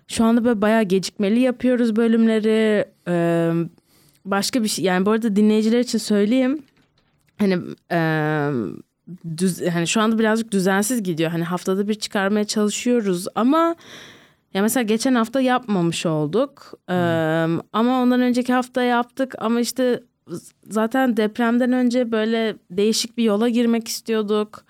[0.09, 2.85] şu anda böyle bayağı gecikmeli yapıyoruz bölümleri.
[3.09, 3.51] E,
[4.25, 6.63] başka bir şey yani bu arada dinleyiciler için söyleyeyim.
[7.39, 7.59] Hani
[7.93, 7.99] e,
[9.39, 11.31] düz, hani şu anda birazcık düzensiz gidiyor.
[11.31, 13.75] Hani haftada bir çıkarmaya çalışıyoruz ama
[14.55, 16.73] ya mesela geçen hafta yapmamış olduk.
[16.89, 16.95] E,
[17.73, 20.03] ama ondan önceki hafta yaptık ama işte
[20.69, 24.65] zaten depremden önce böyle değişik bir yola girmek istiyorduk.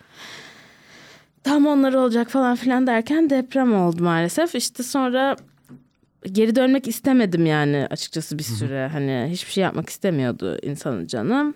[1.45, 4.55] Tam onlar olacak falan filan derken deprem oldu maalesef.
[4.55, 5.37] İşte sonra
[6.33, 8.89] geri dönmek istemedim yani açıkçası bir süre.
[8.93, 11.55] Hani hiçbir şey yapmak istemiyordu insanın canı.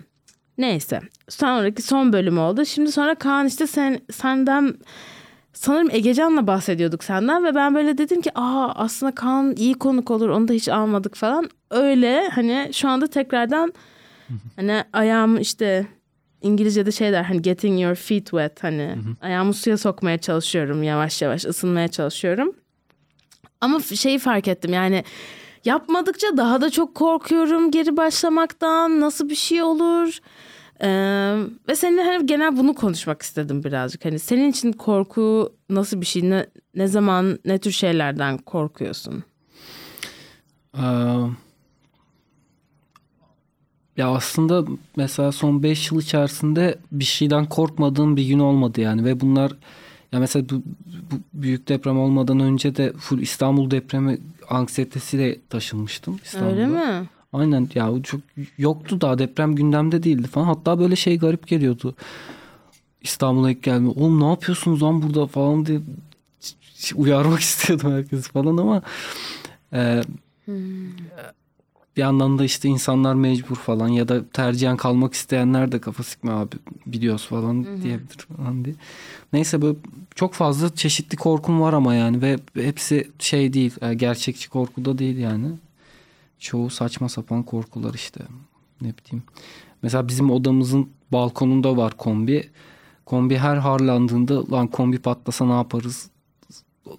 [0.57, 0.99] Neyse.
[1.29, 2.65] Sonraki son bölüm oldu.
[2.65, 4.75] Şimdi sonra Kaan işte sen senden
[5.53, 10.29] sanırım Egecan'la bahsediyorduk senden ve ben böyle dedim ki aa aslında Kaan iyi konuk olur
[10.29, 11.49] onu da hiç almadık falan.
[11.71, 13.73] Öyle hani şu anda tekrardan
[14.55, 15.87] hani ayağım işte
[16.47, 21.45] İngilizce'de şey der hani getting your feet wet hani ayağımı suya sokmaya çalışıyorum yavaş yavaş
[21.45, 22.55] ısınmaya çalışıyorum.
[23.61, 25.03] Ama şeyi fark ettim yani
[25.65, 30.19] yapmadıkça daha da çok korkuyorum geri başlamaktan nasıl bir şey olur.
[30.81, 30.87] Ee,
[31.69, 34.05] ve seninle hani genel bunu konuşmak istedim birazcık.
[34.05, 36.29] Hani senin için korku nasıl bir şey?
[36.29, 39.23] Ne, ne zaman ne tür şeylerden korkuyorsun?
[40.77, 40.83] Ee,
[43.97, 49.19] ya aslında mesela son 5 yıl içerisinde bir şeyden korkmadığım bir gün olmadı yani ve
[49.19, 49.51] bunlar
[50.11, 50.55] ya mesela bu,
[51.11, 54.17] bu büyük deprem olmadan önce de full İstanbul depremi
[54.49, 56.51] anksiyetesiyle taşınmıştım İstanbul'a.
[56.51, 57.07] Öyle mi?
[57.33, 58.21] Aynen ya çok
[58.57, 60.45] yoktu daha deprem gündemde değildi falan.
[60.45, 61.95] Hatta böyle şey garip geliyordu.
[63.01, 63.89] İstanbul'a ilk gelme.
[63.89, 65.79] Oğlum ne yapıyorsunuz lan burada falan diye
[66.95, 68.81] uyarmak istiyordum herkesi falan ama
[69.73, 70.01] e,
[71.97, 76.31] bir yandan da işte insanlar mecbur falan ya da tercihen kalmak isteyenler de kafa sıkma
[76.31, 76.55] abi
[76.85, 78.75] biliyoruz falan diyebilir falan diye.
[79.33, 79.77] Neyse böyle
[80.15, 84.97] çok fazla çeşitli korkum var ama yani ve hepsi şey değil e, gerçekçi korku da
[84.97, 85.47] değil yani.
[86.39, 88.19] Çoğu saçma sapan korkular işte
[88.81, 89.23] ne bileyim.
[89.81, 92.49] Mesela bizim odamızın balkonunda var kombi.
[93.05, 96.09] Kombi her harlandığında lan kombi patlasa ne yaparız?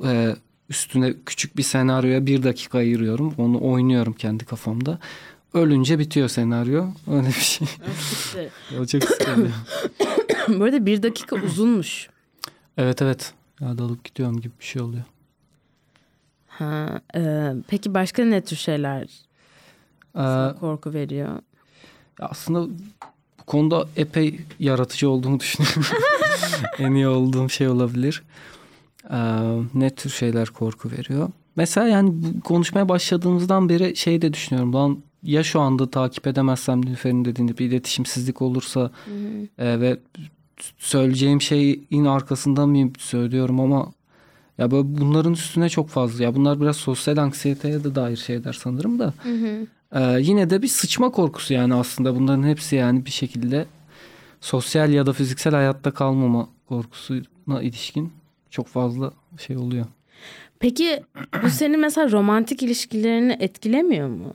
[0.05, 0.37] Ee,
[0.69, 3.35] üstüne küçük bir senaryoya bir dakika ayırıyorum.
[3.39, 4.99] Onu oynuyorum kendi kafamda.
[5.55, 6.87] Ölünce bitiyor senaryo.
[7.11, 7.69] Öyle bir şey.
[8.81, 9.51] O çok sıkıntı.
[10.49, 12.09] Bu arada bir dakika uzunmuş.
[12.77, 13.33] evet evet.
[13.61, 15.03] Ya dalıp gidiyorum gibi bir şey oluyor.
[16.49, 19.09] Ha, e, peki başka ne tür şeyler
[20.17, 21.29] Ee, korku veriyor?
[22.21, 22.61] aslında
[23.41, 25.83] bu konuda epey yaratıcı olduğumu düşünüyorum.
[26.79, 28.23] en iyi olduğum şey olabilir.
[29.75, 31.29] Ne tür şeyler korku veriyor?
[31.57, 32.13] Mesela yani
[32.45, 34.75] konuşmaya başladığımızdan beri şey de düşünüyorum.
[34.75, 38.91] Lan ya şu anda takip edemezsem Nilüfer'in dediğinde bir iletişimsizlik olursa
[39.59, 39.99] e, ve
[40.79, 42.93] söyleyeceğim şeyin arkasından mıyım?
[42.99, 43.93] Söylüyorum ama
[44.59, 48.99] ya böyle bunların üstüne çok fazla ya bunlar biraz sosyal anksiyeteye de dair şeyler sanırım
[48.99, 49.15] da.
[49.93, 53.67] E, yine de bir sıçma korkusu yani aslında bunların hepsi yani bir şekilde
[54.41, 58.13] sosyal ya da fiziksel hayatta kalmama korkusuna ilişkin
[58.51, 59.13] çok fazla
[59.47, 59.87] şey oluyor.
[60.61, 61.03] Peki
[61.43, 64.33] bu senin mesela romantik ilişkilerini etkilemiyor mu?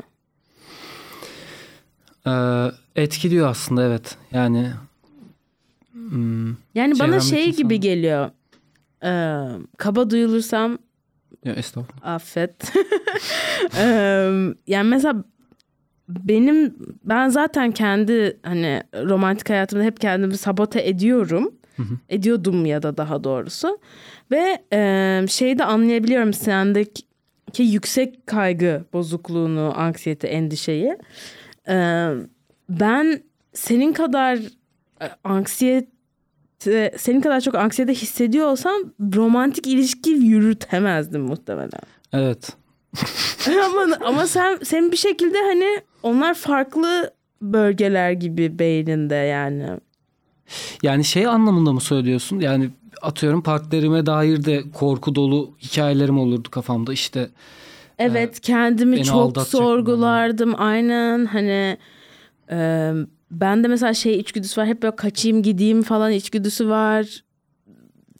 [2.28, 2.32] Ee,
[2.95, 4.17] etkiliyor aslında evet.
[4.32, 4.71] Yani
[5.91, 8.30] hmm, Yani bana şey gibi insan- geliyor.
[9.04, 9.45] Ee,
[9.78, 10.78] kaba duyulursam
[11.45, 12.08] ya estağfurullah.
[12.15, 12.73] affet.
[13.78, 14.30] Ee,
[14.67, 15.23] yani mesela
[16.10, 21.54] benim ben zaten kendi hani romantik hayatımda hep kendimi sabote ediyorum.
[22.09, 23.79] Ediyordum ya da daha doğrusu.
[24.31, 27.03] Ve e, şeyi de anlayabiliyorum sendeki
[27.59, 30.97] yüksek kaygı bozukluğunu, anksiyete, endişeyi.
[31.69, 32.09] Ee,
[32.69, 34.38] ben senin kadar
[35.01, 41.81] e, anksiyete senin kadar çok anksiyete hissediyor olsam romantik ilişki yürütemezdim muhtemelen.
[42.13, 42.49] Evet.
[43.65, 49.67] ama ama sen sen bir şekilde hani onlar farklı bölgeler gibi beyninde yani.
[50.84, 52.39] Yani şey anlamında mı söylüyorsun?
[52.39, 52.69] Yani
[53.01, 56.93] atıyorum partnerime dair de korku dolu hikayelerim olurdu kafamda.
[56.93, 57.29] İşte
[57.99, 61.77] Evet kendimi beni çok sorgulardım aynen hani
[62.51, 62.91] e,
[63.32, 67.23] ben de mesela şey içgüdüsü var hep böyle kaçayım gideyim falan içgüdüsü var.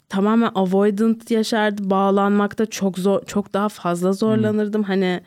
[0.08, 5.20] Tamamen avoidant yaşardı bağlanmakta çok zor çok daha fazla zorlanırdım hani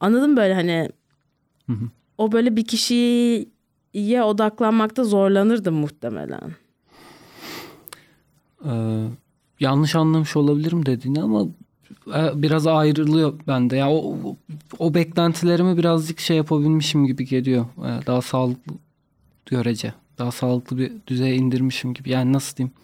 [0.00, 0.88] anladım böyle hani
[1.66, 1.84] Hı hı.
[2.18, 2.66] o böyle bir
[3.94, 6.54] kişiye odaklanmakta zorlanırdım muhtemelen.
[8.64, 8.72] e,
[9.60, 11.46] yanlış anlamış olabilirim dediğini ama
[12.06, 13.76] e, biraz ayrılıyor bende.
[13.76, 14.36] Ya o, o,
[14.78, 17.64] o beklentilerimi birazcık şey yapabilmişim gibi geliyor.
[17.78, 18.74] E, daha sağlıklı
[19.46, 19.94] görece.
[20.18, 22.10] Daha sağlıklı bir düzeye indirmişim gibi.
[22.10, 22.74] Yani nasıl diyeyim?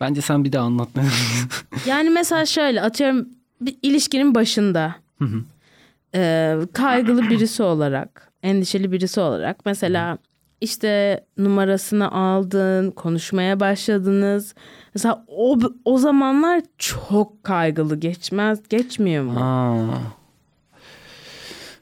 [0.00, 0.88] Bence sen bir daha anlat.
[1.86, 3.28] Yani mesela şöyle atıyorum
[3.60, 5.42] bir ilişkinin başında Hı hı.
[6.16, 10.18] E, kaygılı birisi olarak, endişeli birisi olarak mesela
[10.60, 14.54] işte numarasını aldın, konuşmaya başladınız.
[14.94, 19.40] Mesela o o zamanlar çok kaygılı geçmez, geçmiyor mu?
[19.40, 19.98] Aa,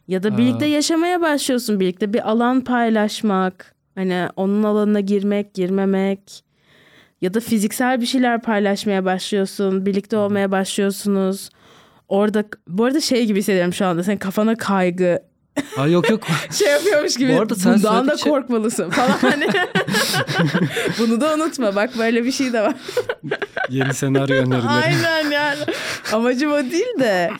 [0.09, 6.45] Ya da birlikte yaşamaya başlıyorsun, birlikte bir alan paylaşmak, hani onun alanına girmek, girmemek
[7.21, 11.51] ya da fiziksel bir şeyler paylaşmaya başlıyorsun, birlikte olmaya başlıyorsunuz.
[12.09, 14.03] Orada bu arada şey gibi hissediyorum şu anda.
[14.03, 15.23] Senin kafana kaygı
[15.77, 16.23] Aa, yok yok.
[16.51, 17.37] şey yapıyormuş gibi.
[17.37, 19.47] Bu arada sen Bundan da korkmalısın falan hani.
[20.99, 21.75] Bunu da unutma.
[21.75, 22.75] Bak böyle bir şey de var.
[23.71, 24.69] Yeni senaryo önerileri.
[24.69, 25.61] Aynen yani.
[26.13, 27.31] Amacım o değil de.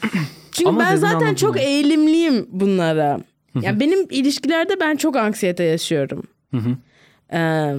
[0.53, 3.21] Çünkü Ama ben zaten çok eğilimliyim bunlara.
[3.61, 6.23] Yani benim ilişkilerde ben çok anksiyete yaşıyorum.
[6.51, 6.77] Hı hı.
[7.33, 7.75] Ee,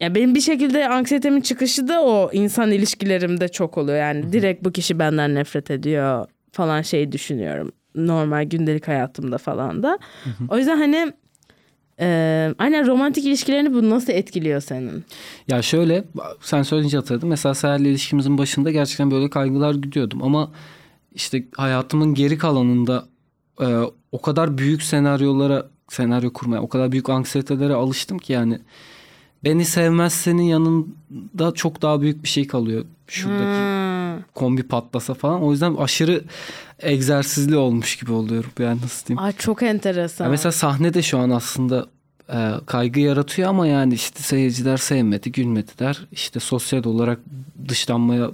[0.00, 3.98] ya benim bir şekilde anksiyetemin çıkışı da o insan ilişkilerimde çok oluyor.
[3.98, 7.72] Yani direkt bu kişi benden nefret ediyor falan şey düşünüyorum.
[7.94, 9.98] Normal gündelik hayatımda falan da.
[10.48, 11.12] O yüzden hani
[12.00, 15.04] e, aynen romantik ilişkilerini bu nasıl etkiliyor senin?
[15.48, 16.04] Ya şöyle
[16.40, 17.28] sen söyleyince hatırladım.
[17.28, 20.22] Mesela Seher'le ilişkimizin başında gerçekten böyle kaygılar güdüyordum.
[20.22, 20.52] Ama
[21.14, 23.04] işte hayatımın geri kalanında
[23.60, 23.66] e,
[24.12, 28.58] o kadar büyük senaryolara senaryo kurmaya o kadar büyük anksiyetelere alıştım ki yani
[29.44, 32.84] beni sevmezsenin yanında çok daha büyük bir şey kalıyor.
[33.08, 34.18] Şuradaki Ha.
[34.34, 35.42] kombi patlasa falan.
[35.42, 36.24] O yüzden aşırı
[36.78, 38.50] egzersizli olmuş gibi oluyorum.
[38.58, 39.22] Yani nasıl diyeyim?
[39.24, 40.24] Aa, çok enteresan.
[40.24, 41.86] Ya mesela sahnede şu an aslında
[42.32, 46.06] e, kaygı yaratıyor ama yani işte seyirciler sevmedi, gülmediler.
[46.12, 47.18] İşte sosyal olarak
[47.68, 48.30] dışlanmaya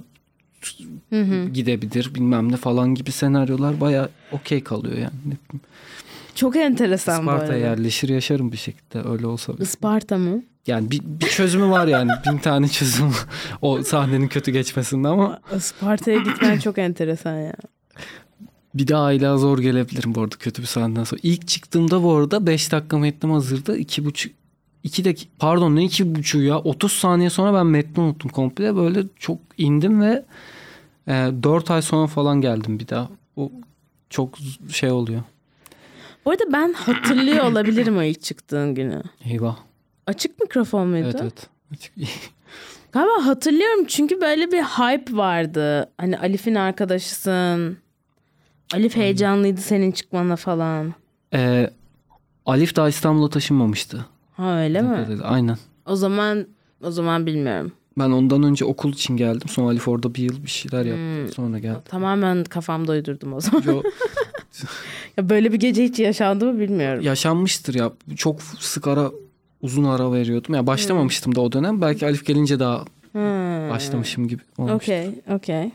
[1.53, 5.37] gidebilir bilmem ne falan gibi senaryolar baya okey kalıyor yani.
[6.37, 7.67] Çok enteresan bu Isparta'ya arada.
[7.67, 9.53] yerleşir yaşarım bir şekilde öyle olsa.
[9.53, 9.63] bile.
[9.63, 10.43] Isparta mı?
[10.67, 13.11] Yani bir, bir çözümü var yani bin tane çözüm
[13.61, 17.53] o sahnenin kötü geçmesinde ama Isparta'ya gitmen çok enteresan ya.
[18.73, 21.19] bir daha hala zor gelebilirim bu arada kötü bir sahneden sonra.
[21.23, 23.77] İlk çıktığımda bu arada 5 dakika metnim hazırdı.
[23.77, 24.29] 2,5
[24.83, 29.37] 2 dakika pardon ne 2,5 ya 30 saniye sonra ben metni unuttum komple böyle çok
[29.57, 30.25] indim ve
[31.07, 31.11] e,
[31.43, 33.09] 4 ay sonra falan geldim bir daha.
[33.35, 33.51] O
[34.09, 34.37] çok
[34.71, 35.21] şey oluyor.
[36.27, 39.01] Bu arada ben hatırlıyor olabilirim o ilk çıktığın günü.
[39.25, 39.57] Eyvah.
[40.07, 41.05] Açık mikrofon muydu?
[41.11, 41.47] Evet evet.
[41.73, 41.93] Açık-
[42.91, 45.89] Galiba hatırlıyorum çünkü böyle bir hype vardı.
[45.97, 47.77] Hani Alif'in arkadaşısın.
[48.73, 50.93] Alif heyecanlıydı senin çıkmana falan.
[51.33, 51.69] E,
[52.45, 54.05] Alif daha İstanbul'a taşınmamıştı.
[54.33, 55.05] Ha öyle mi?
[55.07, 55.57] Evet, Aynen.
[55.85, 56.47] O zaman
[56.83, 57.71] o zaman bilmiyorum.
[57.97, 59.49] Ben ondan önce okul için geldim.
[59.49, 61.33] Sonra Alif orada bir yıl bir şeyler yaptı.
[61.35, 61.79] Sonra geldi.
[61.85, 63.63] Tamamen kafamda uydurdum o zaman.
[63.65, 63.83] Yo,
[65.17, 67.03] Ya böyle bir gece hiç yaşandı mı bilmiyorum.
[67.03, 67.91] Yaşanmıştır ya.
[68.15, 69.11] Çok sık ara
[69.61, 70.55] uzun ara veriyordum.
[70.55, 71.81] Ya başlamamıştım da o dönem.
[71.81, 73.69] Belki Alif gelince daha Hmm.
[73.69, 74.73] başlamışım gibi olmuş.
[74.73, 75.71] Okey, okey.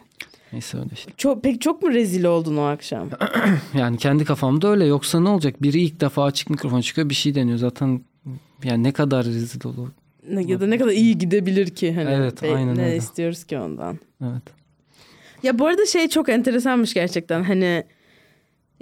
[0.52, 1.12] Neyse öyle işte.
[1.16, 3.08] Çok, peki çok mu rezil oldun o akşam?
[3.78, 4.84] Yani kendi kafamda öyle.
[4.86, 5.62] Yoksa ne olacak?
[5.62, 7.58] Biri ilk defa açık mikrofon çıkıyor bir şey deniyor.
[7.58, 8.00] Zaten
[8.64, 9.88] yani ne kadar rezil olur.
[10.30, 12.10] Ne- ya da ne kadar iyi gidebilir ki hani.
[12.10, 12.96] Evet, Be- aynen Ne öyle.
[12.96, 13.98] istiyoruz ki ondan.
[14.24, 14.42] Evet.
[15.42, 17.42] Ya bu arada şey çok enteresanmış gerçekten.
[17.42, 17.84] Hani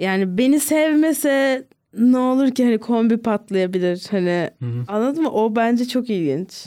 [0.01, 4.07] yani beni sevmese ne olur ki hani kombi patlayabilir.
[4.11, 4.83] Hani Hı hı.
[4.87, 5.31] anladın mı?
[5.31, 6.65] O bence çok ilginç.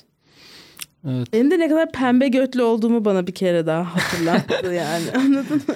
[1.09, 1.33] Evet.
[1.33, 5.05] Benim de ne kadar pembe götlü olduğumu bana bir kere daha hatırlattı yani.
[5.17, 5.75] Anladın mı?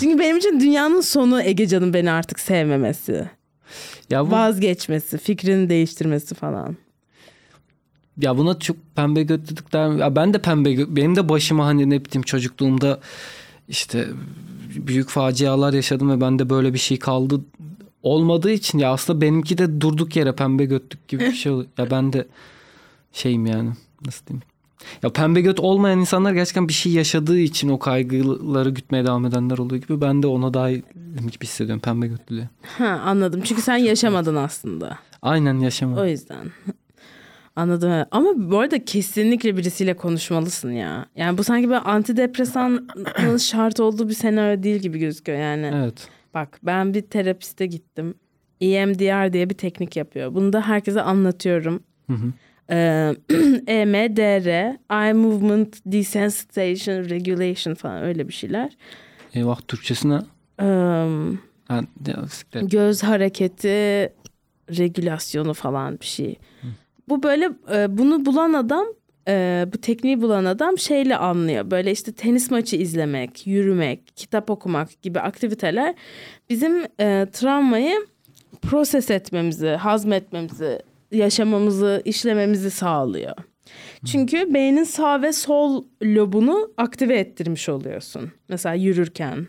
[0.00, 3.30] Çünkü benim için dünyanın sonu Egecan'ın beni artık sevmemesi.
[4.10, 6.76] Ya bu Vazgeçmesi, fikrini değiştirmesi falan.
[8.20, 9.90] Ya buna çok pembe göt dedik der.
[9.90, 13.00] Ya ben de pembe gö- benim de başıma hani ne bileyim çocukluğumda
[13.68, 14.06] işte
[14.68, 17.40] büyük facialar yaşadım ve bende böyle bir şey kaldı
[18.02, 21.68] olmadığı için ya aslında benimki de durduk yere pembe götlük gibi bir şey oluyor.
[21.78, 22.26] Ya ben de
[23.12, 23.70] şeyim yani
[24.06, 24.42] nasıl diyeyim.
[25.02, 29.58] Ya pembe göt olmayan insanlar gerçekten bir şey yaşadığı için o kaygıları gütmeye devam edenler
[29.58, 30.00] oluyor gibi.
[30.00, 32.48] Ben de ona daha gibi hissediyorum pembe götlülüğü.
[32.62, 33.40] Ha anladım.
[33.44, 34.98] Çünkü sen yaşamadın aslında.
[35.22, 36.02] Aynen yaşamadım.
[36.02, 36.52] O yüzden.
[37.58, 38.06] Anladım.
[38.10, 41.06] Ama bu arada kesinlikle birisiyle konuşmalısın ya.
[41.16, 42.88] Yani bu sanki böyle antidepresanın
[43.38, 45.72] şart olduğu bir senaryo değil gibi gözüküyor yani.
[45.74, 46.08] Evet.
[46.34, 48.14] Bak ben bir terapiste gittim.
[48.60, 50.34] EMDR diye bir teknik yapıyor.
[50.34, 51.82] Bunu da herkese anlatıyorum.
[52.06, 52.32] Hı hı.
[52.70, 53.14] Ee,
[53.66, 58.76] EMDR, Eye Movement Desensitization Regulation falan öyle bir şeyler.
[59.34, 60.20] Eyvah Türkçesi ne?
[60.60, 61.08] Ee,
[61.68, 61.80] Ha,
[62.62, 64.12] göz hareketi
[64.70, 66.38] regülasyonu falan bir şey.
[67.08, 68.86] Bu böyle e, bunu bulan adam
[69.28, 71.70] e, bu tekniği bulan adam şeyle anlıyor.
[71.70, 75.94] Böyle işte tenis maçı izlemek, yürümek, kitap okumak gibi aktiviteler
[76.50, 78.06] bizim e, travmayı
[78.62, 80.78] proses etmemizi, hazmetmemizi,
[81.12, 83.34] yaşamamızı, işlememizi sağlıyor.
[84.06, 88.32] Çünkü beynin sağ ve sol lobunu aktive ettirmiş oluyorsun.
[88.48, 89.46] Mesela yürürken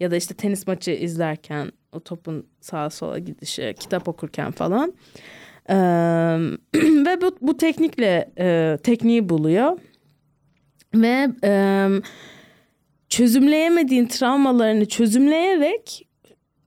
[0.00, 4.92] ya da işte tenis maçı izlerken o topun sağa sola gidişi, kitap okurken falan.
[7.06, 9.78] Ve bu, bu teknikle e, tekniği buluyor.
[10.94, 11.88] Ve e,
[13.08, 16.08] çözümleyemediğin travmalarını çözümleyerek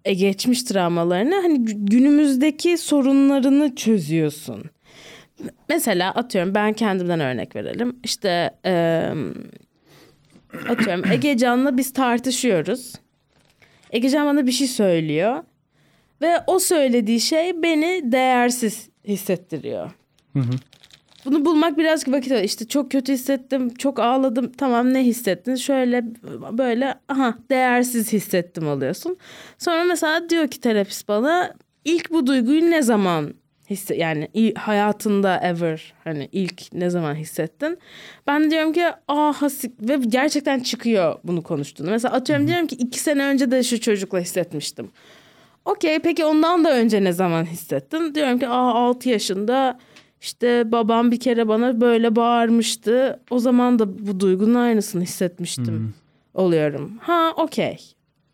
[0.06, 4.64] e, geçmiş travmalarını hani gü- günümüzdeki sorunlarını çözüyorsun.
[5.70, 8.00] Mesela atıyorum ben kendimden örnek verelim.
[8.04, 8.74] İşte e,
[10.70, 12.94] atıyorum Egecan'la biz tartışıyoruz.
[13.92, 15.44] Egecan bana bir şey söylüyor.
[16.26, 19.92] Ve o söylediği şey beni değersiz hissettiriyor.
[20.34, 20.54] Hı hı.
[21.26, 22.46] Bunu bulmak birazcık vakit alıyor.
[22.46, 24.52] İşte çok kötü hissettim, çok ağladım.
[24.58, 25.56] Tamam ne hissettin?
[25.56, 26.04] Şöyle
[26.52, 29.18] böyle aha değersiz hissettim oluyorsun.
[29.58, 31.54] Sonra mesela diyor ki terapist bana
[31.86, 33.34] ilk bu duyguyu ne zaman
[33.70, 37.78] hisse yani hayatında ever hani ilk ne zaman hissettin?
[38.28, 41.90] Ben diyorum ki ah hasik ve gerçekten çıkıyor bunu konuştuğunu.
[41.92, 44.92] Mesela atıyorum diyorum ki iki sene önce de şu çocukla hissetmiştim.
[45.66, 48.16] Okey peki ondan da önce ne zaman hissettin?
[48.16, 49.80] Diyorum ki aa 6 yaşında
[50.22, 53.20] işte babam bir kere bana böyle bağırmıştı.
[53.30, 55.94] O zaman da bu duygunun aynısını hissetmiştim.
[56.34, 56.92] Oluyorum.
[57.02, 57.78] Ha okey.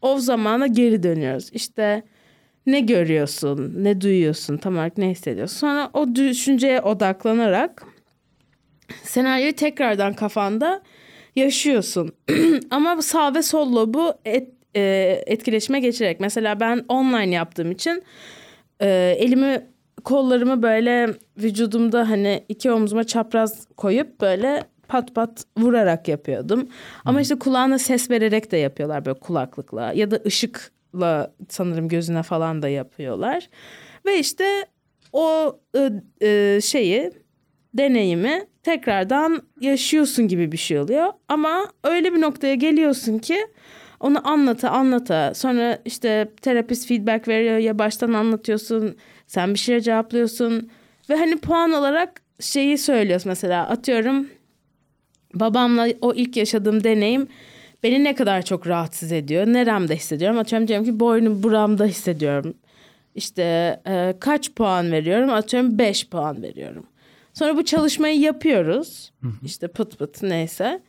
[0.02, 1.50] O zamana geri dönüyoruz.
[1.54, 2.04] İşte
[2.66, 5.58] ne görüyorsun, ne duyuyorsun, tam olarak ne hissediyorsun.
[5.58, 7.86] Sonra o düşünceye odaklanarak
[9.04, 10.82] senaryoyu tekrardan kafanda
[11.36, 12.12] yaşıyorsun.
[12.70, 16.20] Ama sağ ve sol lobu et, e, etkileşime geçerek.
[16.20, 18.04] Mesela ben online yaptığım için
[18.82, 19.62] e, elimi
[20.04, 26.68] kollarımı böyle vücudumda hani iki omzuma çapraz koyup böyle pat pat vurarak yapıyordum.
[27.06, 32.62] Ama işte kulağına ses vererek de yapıyorlar böyle kulaklıkla ya da ışıkla sanırım gözüne falan
[32.62, 33.50] da yapıyorlar.
[34.06, 34.66] Ve işte
[35.14, 35.92] o e,
[36.28, 37.12] e, şeyi
[37.74, 41.08] deneyimi tekrardan yaşıyorsun gibi bir şey oluyor.
[41.28, 43.38] Ama öyle bir noktaya geliyorsun ki
[44.02, 48.96] onu anlata anlata sonra işte terapist feedback veriyor ya baştan anlatıyorsun
[49.28, 50.70] sen bir şeye cevaplıyorsun
[51.10, 54.28] ve hani puan olarak şeyi söylüyorsun mesela atıyorum
[55.34, 57.28] babamla o ilk yaşadığım deneyim
[57.84, 59.48] beni ne kadar çok rahatsız ediyor.
[59.48, 60.38] Neremde hissediyorum.
[60.38, 62.54] Atıyorum diyorum ki boynum buramda hissediyorum.
[63.16, 63.44] İşte
[63.88, 65.30] e, kaç puan veriyorum?
[65.30, 66.86] Atıyorum 5 puan veriyorum.
[67.34, 69.12] Sonra bu çalışmayı yapıyoruz.
[69.46, 70.82] İşte pıt pıt neyse.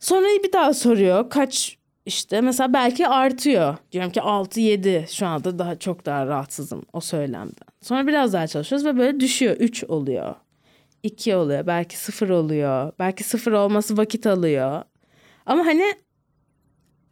[0.00, 1.76] Sonra bir daha soruyor kaç
[2.06, 3.76] işte mesela belki artıyor.
[3.92, 7.68] Diyorum ki 6 7 şu anda daha çok daha rahatsızım o söylemden.
[7.82, 10.34] Sonra biraz daha çalışıyoruz ve böyle düşüyor 3 oluyor.
[11.02, 12.92] 2 oluyor belki 0 oluyor.
[12.98, 14.82] Belki 0 olması vakit alıyor.
[15.46, 15.94] Ama hani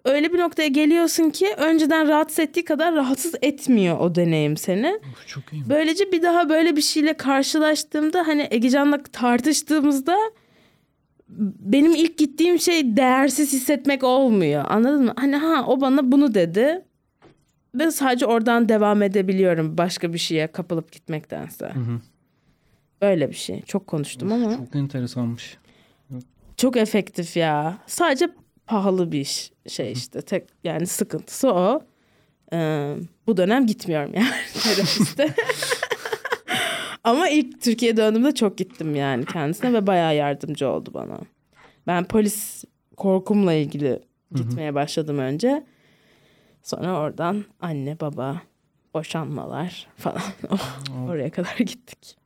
[0.04, 5.00] öyle bir noktaya geliyorsun ki önceden rahatsız ettiği kadar rahatsız etmiyor o deneyim seni.
[5.12, 5.68] Of, çok iyi.
[5.68, 10.16] Böylece bir daha böyle bir şeyle karşılaştığımda hani Egecan'la tartıştığımızda
[11.28, 14.64] benim ilk gittiğim şey değersiz hissetmek olmuyor.
[14.68, 15.12] Anladın mı?
[15.16, 16.84] Hani ha o bana bunu dedi.
[17.74, 21.66] Ve sadece oradan devam edebiliyorum başka bir şeye kapılıp gitmektense.
[21.66, 22.00] Hı hı.
[23.02, 23.62] Böyle bir şey.
[23.62, 25.58] Çok konuştum ama Çok enteresanmış.
[26.56, 27.78] çok efektif ya.
[27.86, 28.28] Sadece
[28.66, 30.22] pahalı bir iş, şey işte.
[30.22, 31.82] Tek yani sıkıntısı o.
[32.52, 32.94] Ee,
[33.26, 34.28] bu dönem gitmiyorum yani
[34.62, 35.34] terapiste.
[37.04, 41.18] Ama ilk Türkiye'ye döndüğümde çok gittim yani kendisine ve bayağı yardımcı oldu bana.
[41.86, 42.64] Ben polis
[42.96, 44.00] korkumla ilgili
[44.34, 45.64] gitmeye başladım önce.
[46.62, 48.42] Sonra oradan anne baba
[48.94, 50.22] boşanmalar falan
[51.08, 52.16] oraya kadar gittik.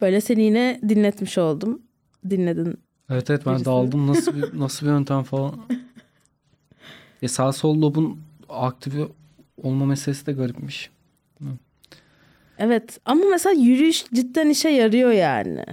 [0.00, 1.82] Böyle seni yine dinletmiş oldum.
[2.30, 2.78] Dinledin.
[3.10, 3.64] Evet evet ben Birisi.
[3.64, 5.54] daldım nasıl bir, nasıl bir yöntem falan.
[7.22, 9.08] E sağ sol lobun aktive
[9.62, 10.90] olma meselesi de garipmiş.
[12.58, 15.64] Evet ama mesela yürüyüş cidden işe yarıyor yani.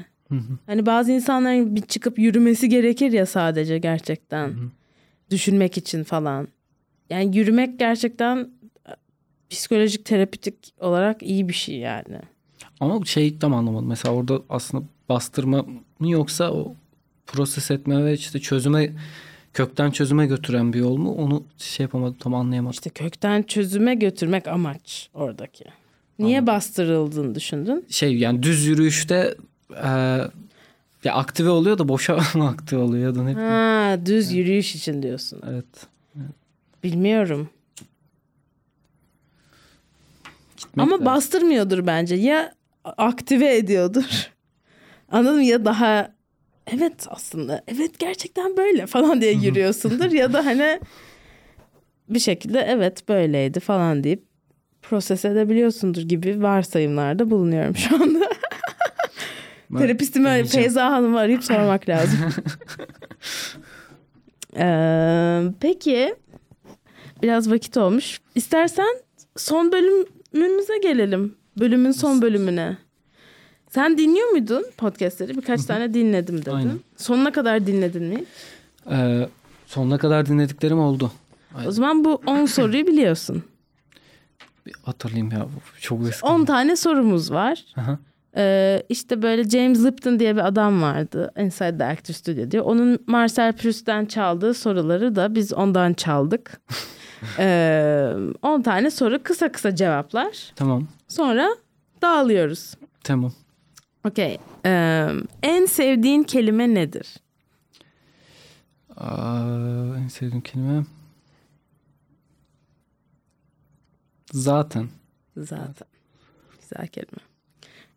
[0.66, 4.54] Hani bazı insanların bir çıkıp yürümesi gerekir ya sadece gerçekten.
[5.30, 6.48] Düşünmek için falan.
[7.10, 8.38] Yani yürümek gerçekten
[8.88, 8.92] e,
[9.50, 12.20] psikolojik terapitik olarak iyi bir şey yani.
[12.80, 13.88] Ama şey tam anlamadım.
[13.88, 15.66] Mesela orada aslında bastırma
[16.00, 16.76] mı yoksa o
[17.28, 18.94] proses etme ve işte çözüme
[19.54, 21.16] kökten çözüme götüren bir yol mu?
[21.16, 22.72] Onu şey yapamadım tam anlayamadım.
[22.72, 25.66] İşte kökten çözüme götürmek amaç oradaki.
[26.20, 27.86] Niye bastırıldığını düşündün?
[27.90, 29.36] Şey yani düz yürüyüşte
[29.84, 29.88] e,
[31.04, 33.52] ya aktive oluyor da boşa mı aktive oluyor da ne bileyim.
[33.52, 35.42] Ha, düz yürüyüş için diyorsun.
[35.50, 35.66] Evet.
[36.84, 37.50] Bilmiyorum.
[40.58, 41.06] Gitmek Ama lazım.
[41.06, 42.16] bastırmıyordur bence.
[42.16, 42.54] Ya
[42.84, 44.04] aktive ediyordur.
[45.12, 45.44] Anladın mı?
[45.44, 46.14] Ya daha
[46.68, 50.12] evet aslında evet gerçekten böyle falan diye yürüyorsundur.
[50.12, 50.80] ya da hani
[52.10, 54.29] bir şekilde evet böyleydi falan deyip
[54.90, 58.30] proses edebiliyorsundur gibi varsayımlarda bulunuyorum şu anda.
[59.70, 60.64] Ben Terapistimi deneyeceğim.
[60.66, 62.20] Feyza Hanım'ı arayıp sormak lazım.
[64.58, 66.16] Ee, peki
[67.24, 68.20] biraz vakit olmuş.
[68.36, 68.96] İstersen
[69.38, 71.36] son bölümümüze gelelim.
[71.60, 72.78] Bölümün son bölümüne.
[73.70, 75.38] Sen dinliyor muydun podcastleri?
[75.38, 76.52] Birkaç tane dinledim dedin.
[76.52, 76.80] Aynen.
[76.98, 78.24] Sonuna kadar dinledin mi?
[78.92, 79.30] Ee,
[79.66, 81.12] sonuna kadar dinlediklerim oldu.
[81.68, 83.44] O zaman bu 10 soruyu biliyorsun.
[84.66, 85.47] Bir hatırlayayım ya.
[85.82, 86.26] Çok eski.
[86.26, 87.66] 10 tane sorumuz var.
[87.78, 87.99] Aha.
[88.38, 91.32] Ee, işte böyle James Lipton diye bir adam vardı.
[91.38, 92.62] Inside the Actor Studio diye.
[92.62, 96.62] Onun Marcel Proust'ten çaldığı soruları da biz ondan çaldık.
[97.39, 100.51] ee, 10 tane soru kısa kısa cevaplar.
[100.55, 100.88] Tamam.
[101.07, 101.49] Sonra
[102.01, 102.74] dağılıyoruz.
[103.03, 103.32] Tamam.
[104.07, 104.38] Okey.
[104.66, 105.07] Ee,
[105.43, 107.07] en sevdiğin kelime nedir?
[108.97, 110.84] Aa, en sevdiğim kelime.
[114.32, 114.90] Zaten.
[115.38, 115.88] Zaten.
[116.62, 117.22] Güzel kelime.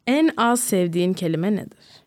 [0.07, 2.03] En az sevdiğin kelime nedir?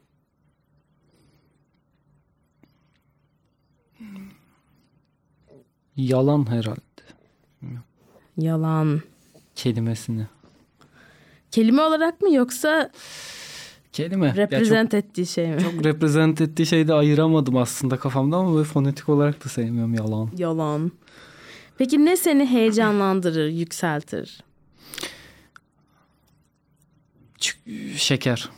[5.95, 6.81] Yalan herhalde.
[8.37, 9.01] Yalan.
[9.55, 10.27] Kelimesini.
[11.51, 12.91] Kelime olarak mı yoksa
[13.95, 14.27] Kelime.
[14.27, 15.61] Ya represent ettiği şey mi?
[15.61, 19.93] çok, çok reprezent ettiği şeyi de ayıramadım aslında kafamda ama böyle fonetik olarak da sevmiyorum
[19.93, 20.29] yalan.
[20.37, 20.91] Yalan.
[21.77, 24.43] Peki ne seni heyecanlandırır, yükseltir?
[27.39, 28.49] Ç- şeker.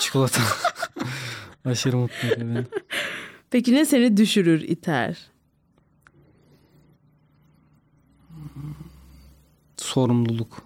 [0.00, 0.42] Çikolata.
[1.64, 2.66] Aşırı mutlu ediyor beni.
[3.50, 5.30] Peki ne seni düşürür, iter?
[9.76, 10.62] Sorumluluk.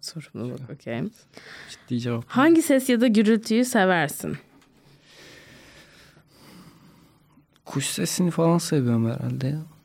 [0.00, 1.02] Sorumluluk, okey.
[1.70, 2.24] Ciddi cevap.
[2.28, 4.36] Hangi ses ya da gürültüyü seversin?
[7.64, 9.75] Kuş sesini falan seviyorum herhalde ya.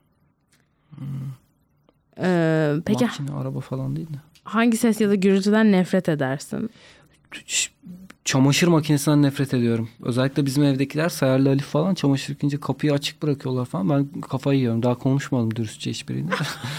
[2.17, 4.17] Ee, peki Makine, araba falan değil de.
[4.43, 6.69] hangi ses ya da gürültüden nefret edersin?
[8.25, 9.89] Çamaşır makinesinden nefret ediyorum.
[10.03, 13.89] Özellikle bizim evdekiler Sayarlı Alif falan çamaşır yıkayınca kapıyı açık bırakıyorlar falan.
[13.89, 14.83] Ben kafayı yiyorum.
[14.83, 16.27] Daha konuşmadım dürüstçe hiçbiriyle.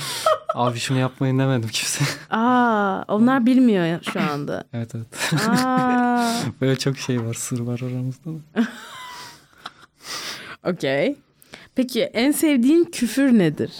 [0.54, 2.04] Abi şunu yapmayın demedim kimse.
[2.30, 4.64] Aa, onlar bilmiyor şu anda.
[4.72, 5.32] evet evet.
[5.48, 8.66] Aa, Böyle çok şey var sır var aramızda da.
[10.70, 11.16] okey.
[11.74, 13.72] Peki en sevdiğin küfür nedir?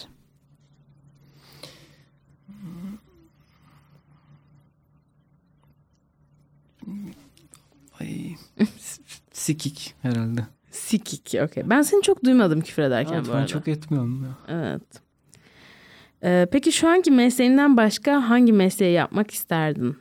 [8.00, 8.36] Ay,
[8.78, 9.00] s-
[9.42, 10.46] sikik herhalde.
[10.70, 11.62] Sikik, okey.
[11.70, 13.46] Ben seni çok duymadım küfür ederken Evet, bu ben arada.
[13.46, 14.30] çok etmiyorum ya.
[14.48, 14.82] Evet.
[16.22, 19.96] Ee, peki şu anki mesleğinden başka hangi mesleği yapmak isterdin?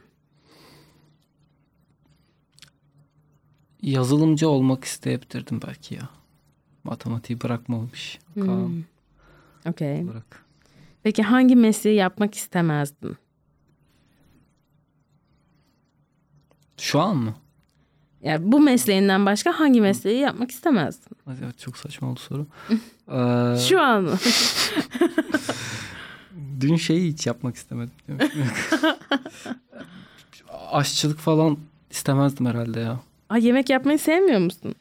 [3.81, 6.09] Yazılımcı olmak isteyebilirdim belki ya.
[6.83, 8.19] Matematiği bırakmamış.
[8.33, 8.83] Hmm.
[9.69, 10.07] Okey.
[10.07, 10.45] bırak.
[11.03, 13.17] Peki hangi mesleği yapmak istemezdin?
[16.77, 17.35] Şu an mı?
[18.23, 21.17] Yani bu mesleğinden başka hangi mesleği yapmak istemezdin?
[21.27, 22.45] Evet çok saçma oldu soru.
[23.11, 24.09] Ee, Şu an?
[26.59, 27.93] Dün şeyi hiç yapmak istemedim.
[30.71, 31.57] Aşçılık falan
[31.91, 32.99] istemezdim herhalde ya.
[33.29, 34.75] Ay, yemek yapmayı sevmiyor musun?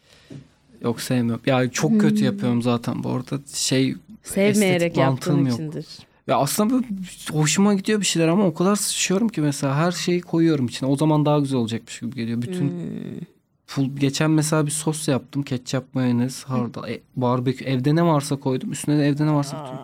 [0.82, 1.43] Yok sevmiyorum.
[1.47, 3.38] Ya çok kötü yapıyorum zaten bu arada.
[3.55, 5.55] Şey Sevmeyerek Estetik yaptığın yok.
[5.55, 5.86] içindir.
[6.31, 6.87] Ya aslında böyle
[7.33, 10.89] hoşuma gidiyor bir şeyler ama o kadar sıçıyorum ki mesela her şeyi koyuyorum içine.
[10.89, 12.43] O zaman daha güzel olacakmış gibi geliyor.
[12.43, 13.20] Bütün Hmm.
[13.66, 15.43] full geçen mesela bir sos yaptım.
[15.43, 17.64] Ketçap, mayonez, hardal, e, barbekü.
[17.64, 18.72] Evde ne varsa koydum.
[18.72, 19.78] Üstüne de evde ne varsa bütün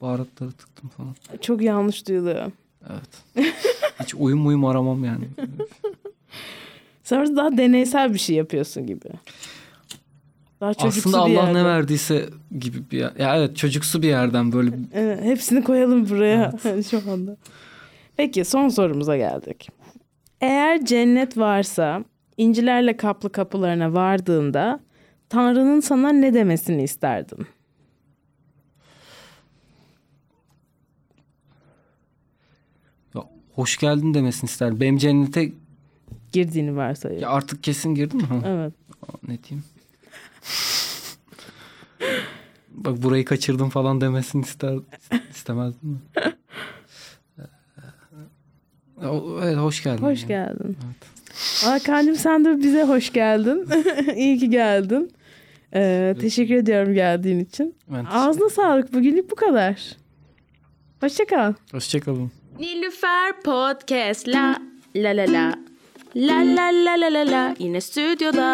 [0.00, 1.14] baharatları tıktım falan.
[1.40, 2.52] Çok yanlış duyuluyor.
[2.90, 3.44] Evet.
[4.02, 5.24] Hiç uyum uyum aramam yani.
[7.04, 9.08] Sonra daha deneysel bir şey yapıyorsun gibi.
[10.60, 11.54] Daha çocuksu Aslında Allah yerden.
[11.54, 13.12] ne verdiyse gibi bir yer.
[13.18, 16.52] Ya evet çocuksu bir yerden böyle Evet, hepsini koyalım buraya
[16.90, 17.36] şu anda.
[18.16, 19.68] Peki son sorumuza geldik.
[20.40, 22.04] Eğer cennet varsa
[22.36, 24.80] incilerle kaplı kapılarına vardığında
[25.28, 27.46] Tanrı'nın sana ne demesini isterdin?
[33.14, 33.22] ya,
[33.54, 34.80] hoş geldin demesini isterdim.
[34.80, 35.52] Benim cennete
[36.32, 37.22] Girdiğini varsayıyor.
[37.22, 38.42] ya artık kesin girdim mi?
[38.46, 38.72] Evet.
[39.28, 39.64] ne diyeyim?
[42.70, 44.74] Bak burayı kaçırdım falan demesini ister
[45.30, 45.98] istemezdim mi?
[49.42, 50.02] Evet hoş geldin.
[50.02, 50.28] Hoş yani.
[50.28, 50.76] geldin.
[50.86, 51.66] Evet.
[51.66, 53.68] Aa, Kalbim sen de bize hoş geldin.
[54.16, 55.12] İyi ki geldin.
[55.74, 57.74] Ee, teşekkür ediyorum geldiğin için.
[57.88, 58.94] Ben Ağzına sağlık.
[58.94, 59.96] Bugünlük bu kadar.
[61.00, 61.54] Hoşça kal.
[61.72, 62.30] Hoşçakalın.
[62.58, 64.56] Nilüfer Podcast la
[64.96, 65.54] la la la
[66.16, 68.46] la la la la la la yine stüdyoda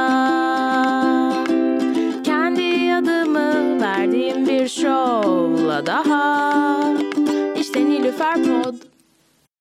[3.36, 6.76] adımı verdiğim bir şovla daha.
[7.60, 8.74] İşte Nilüfer Pod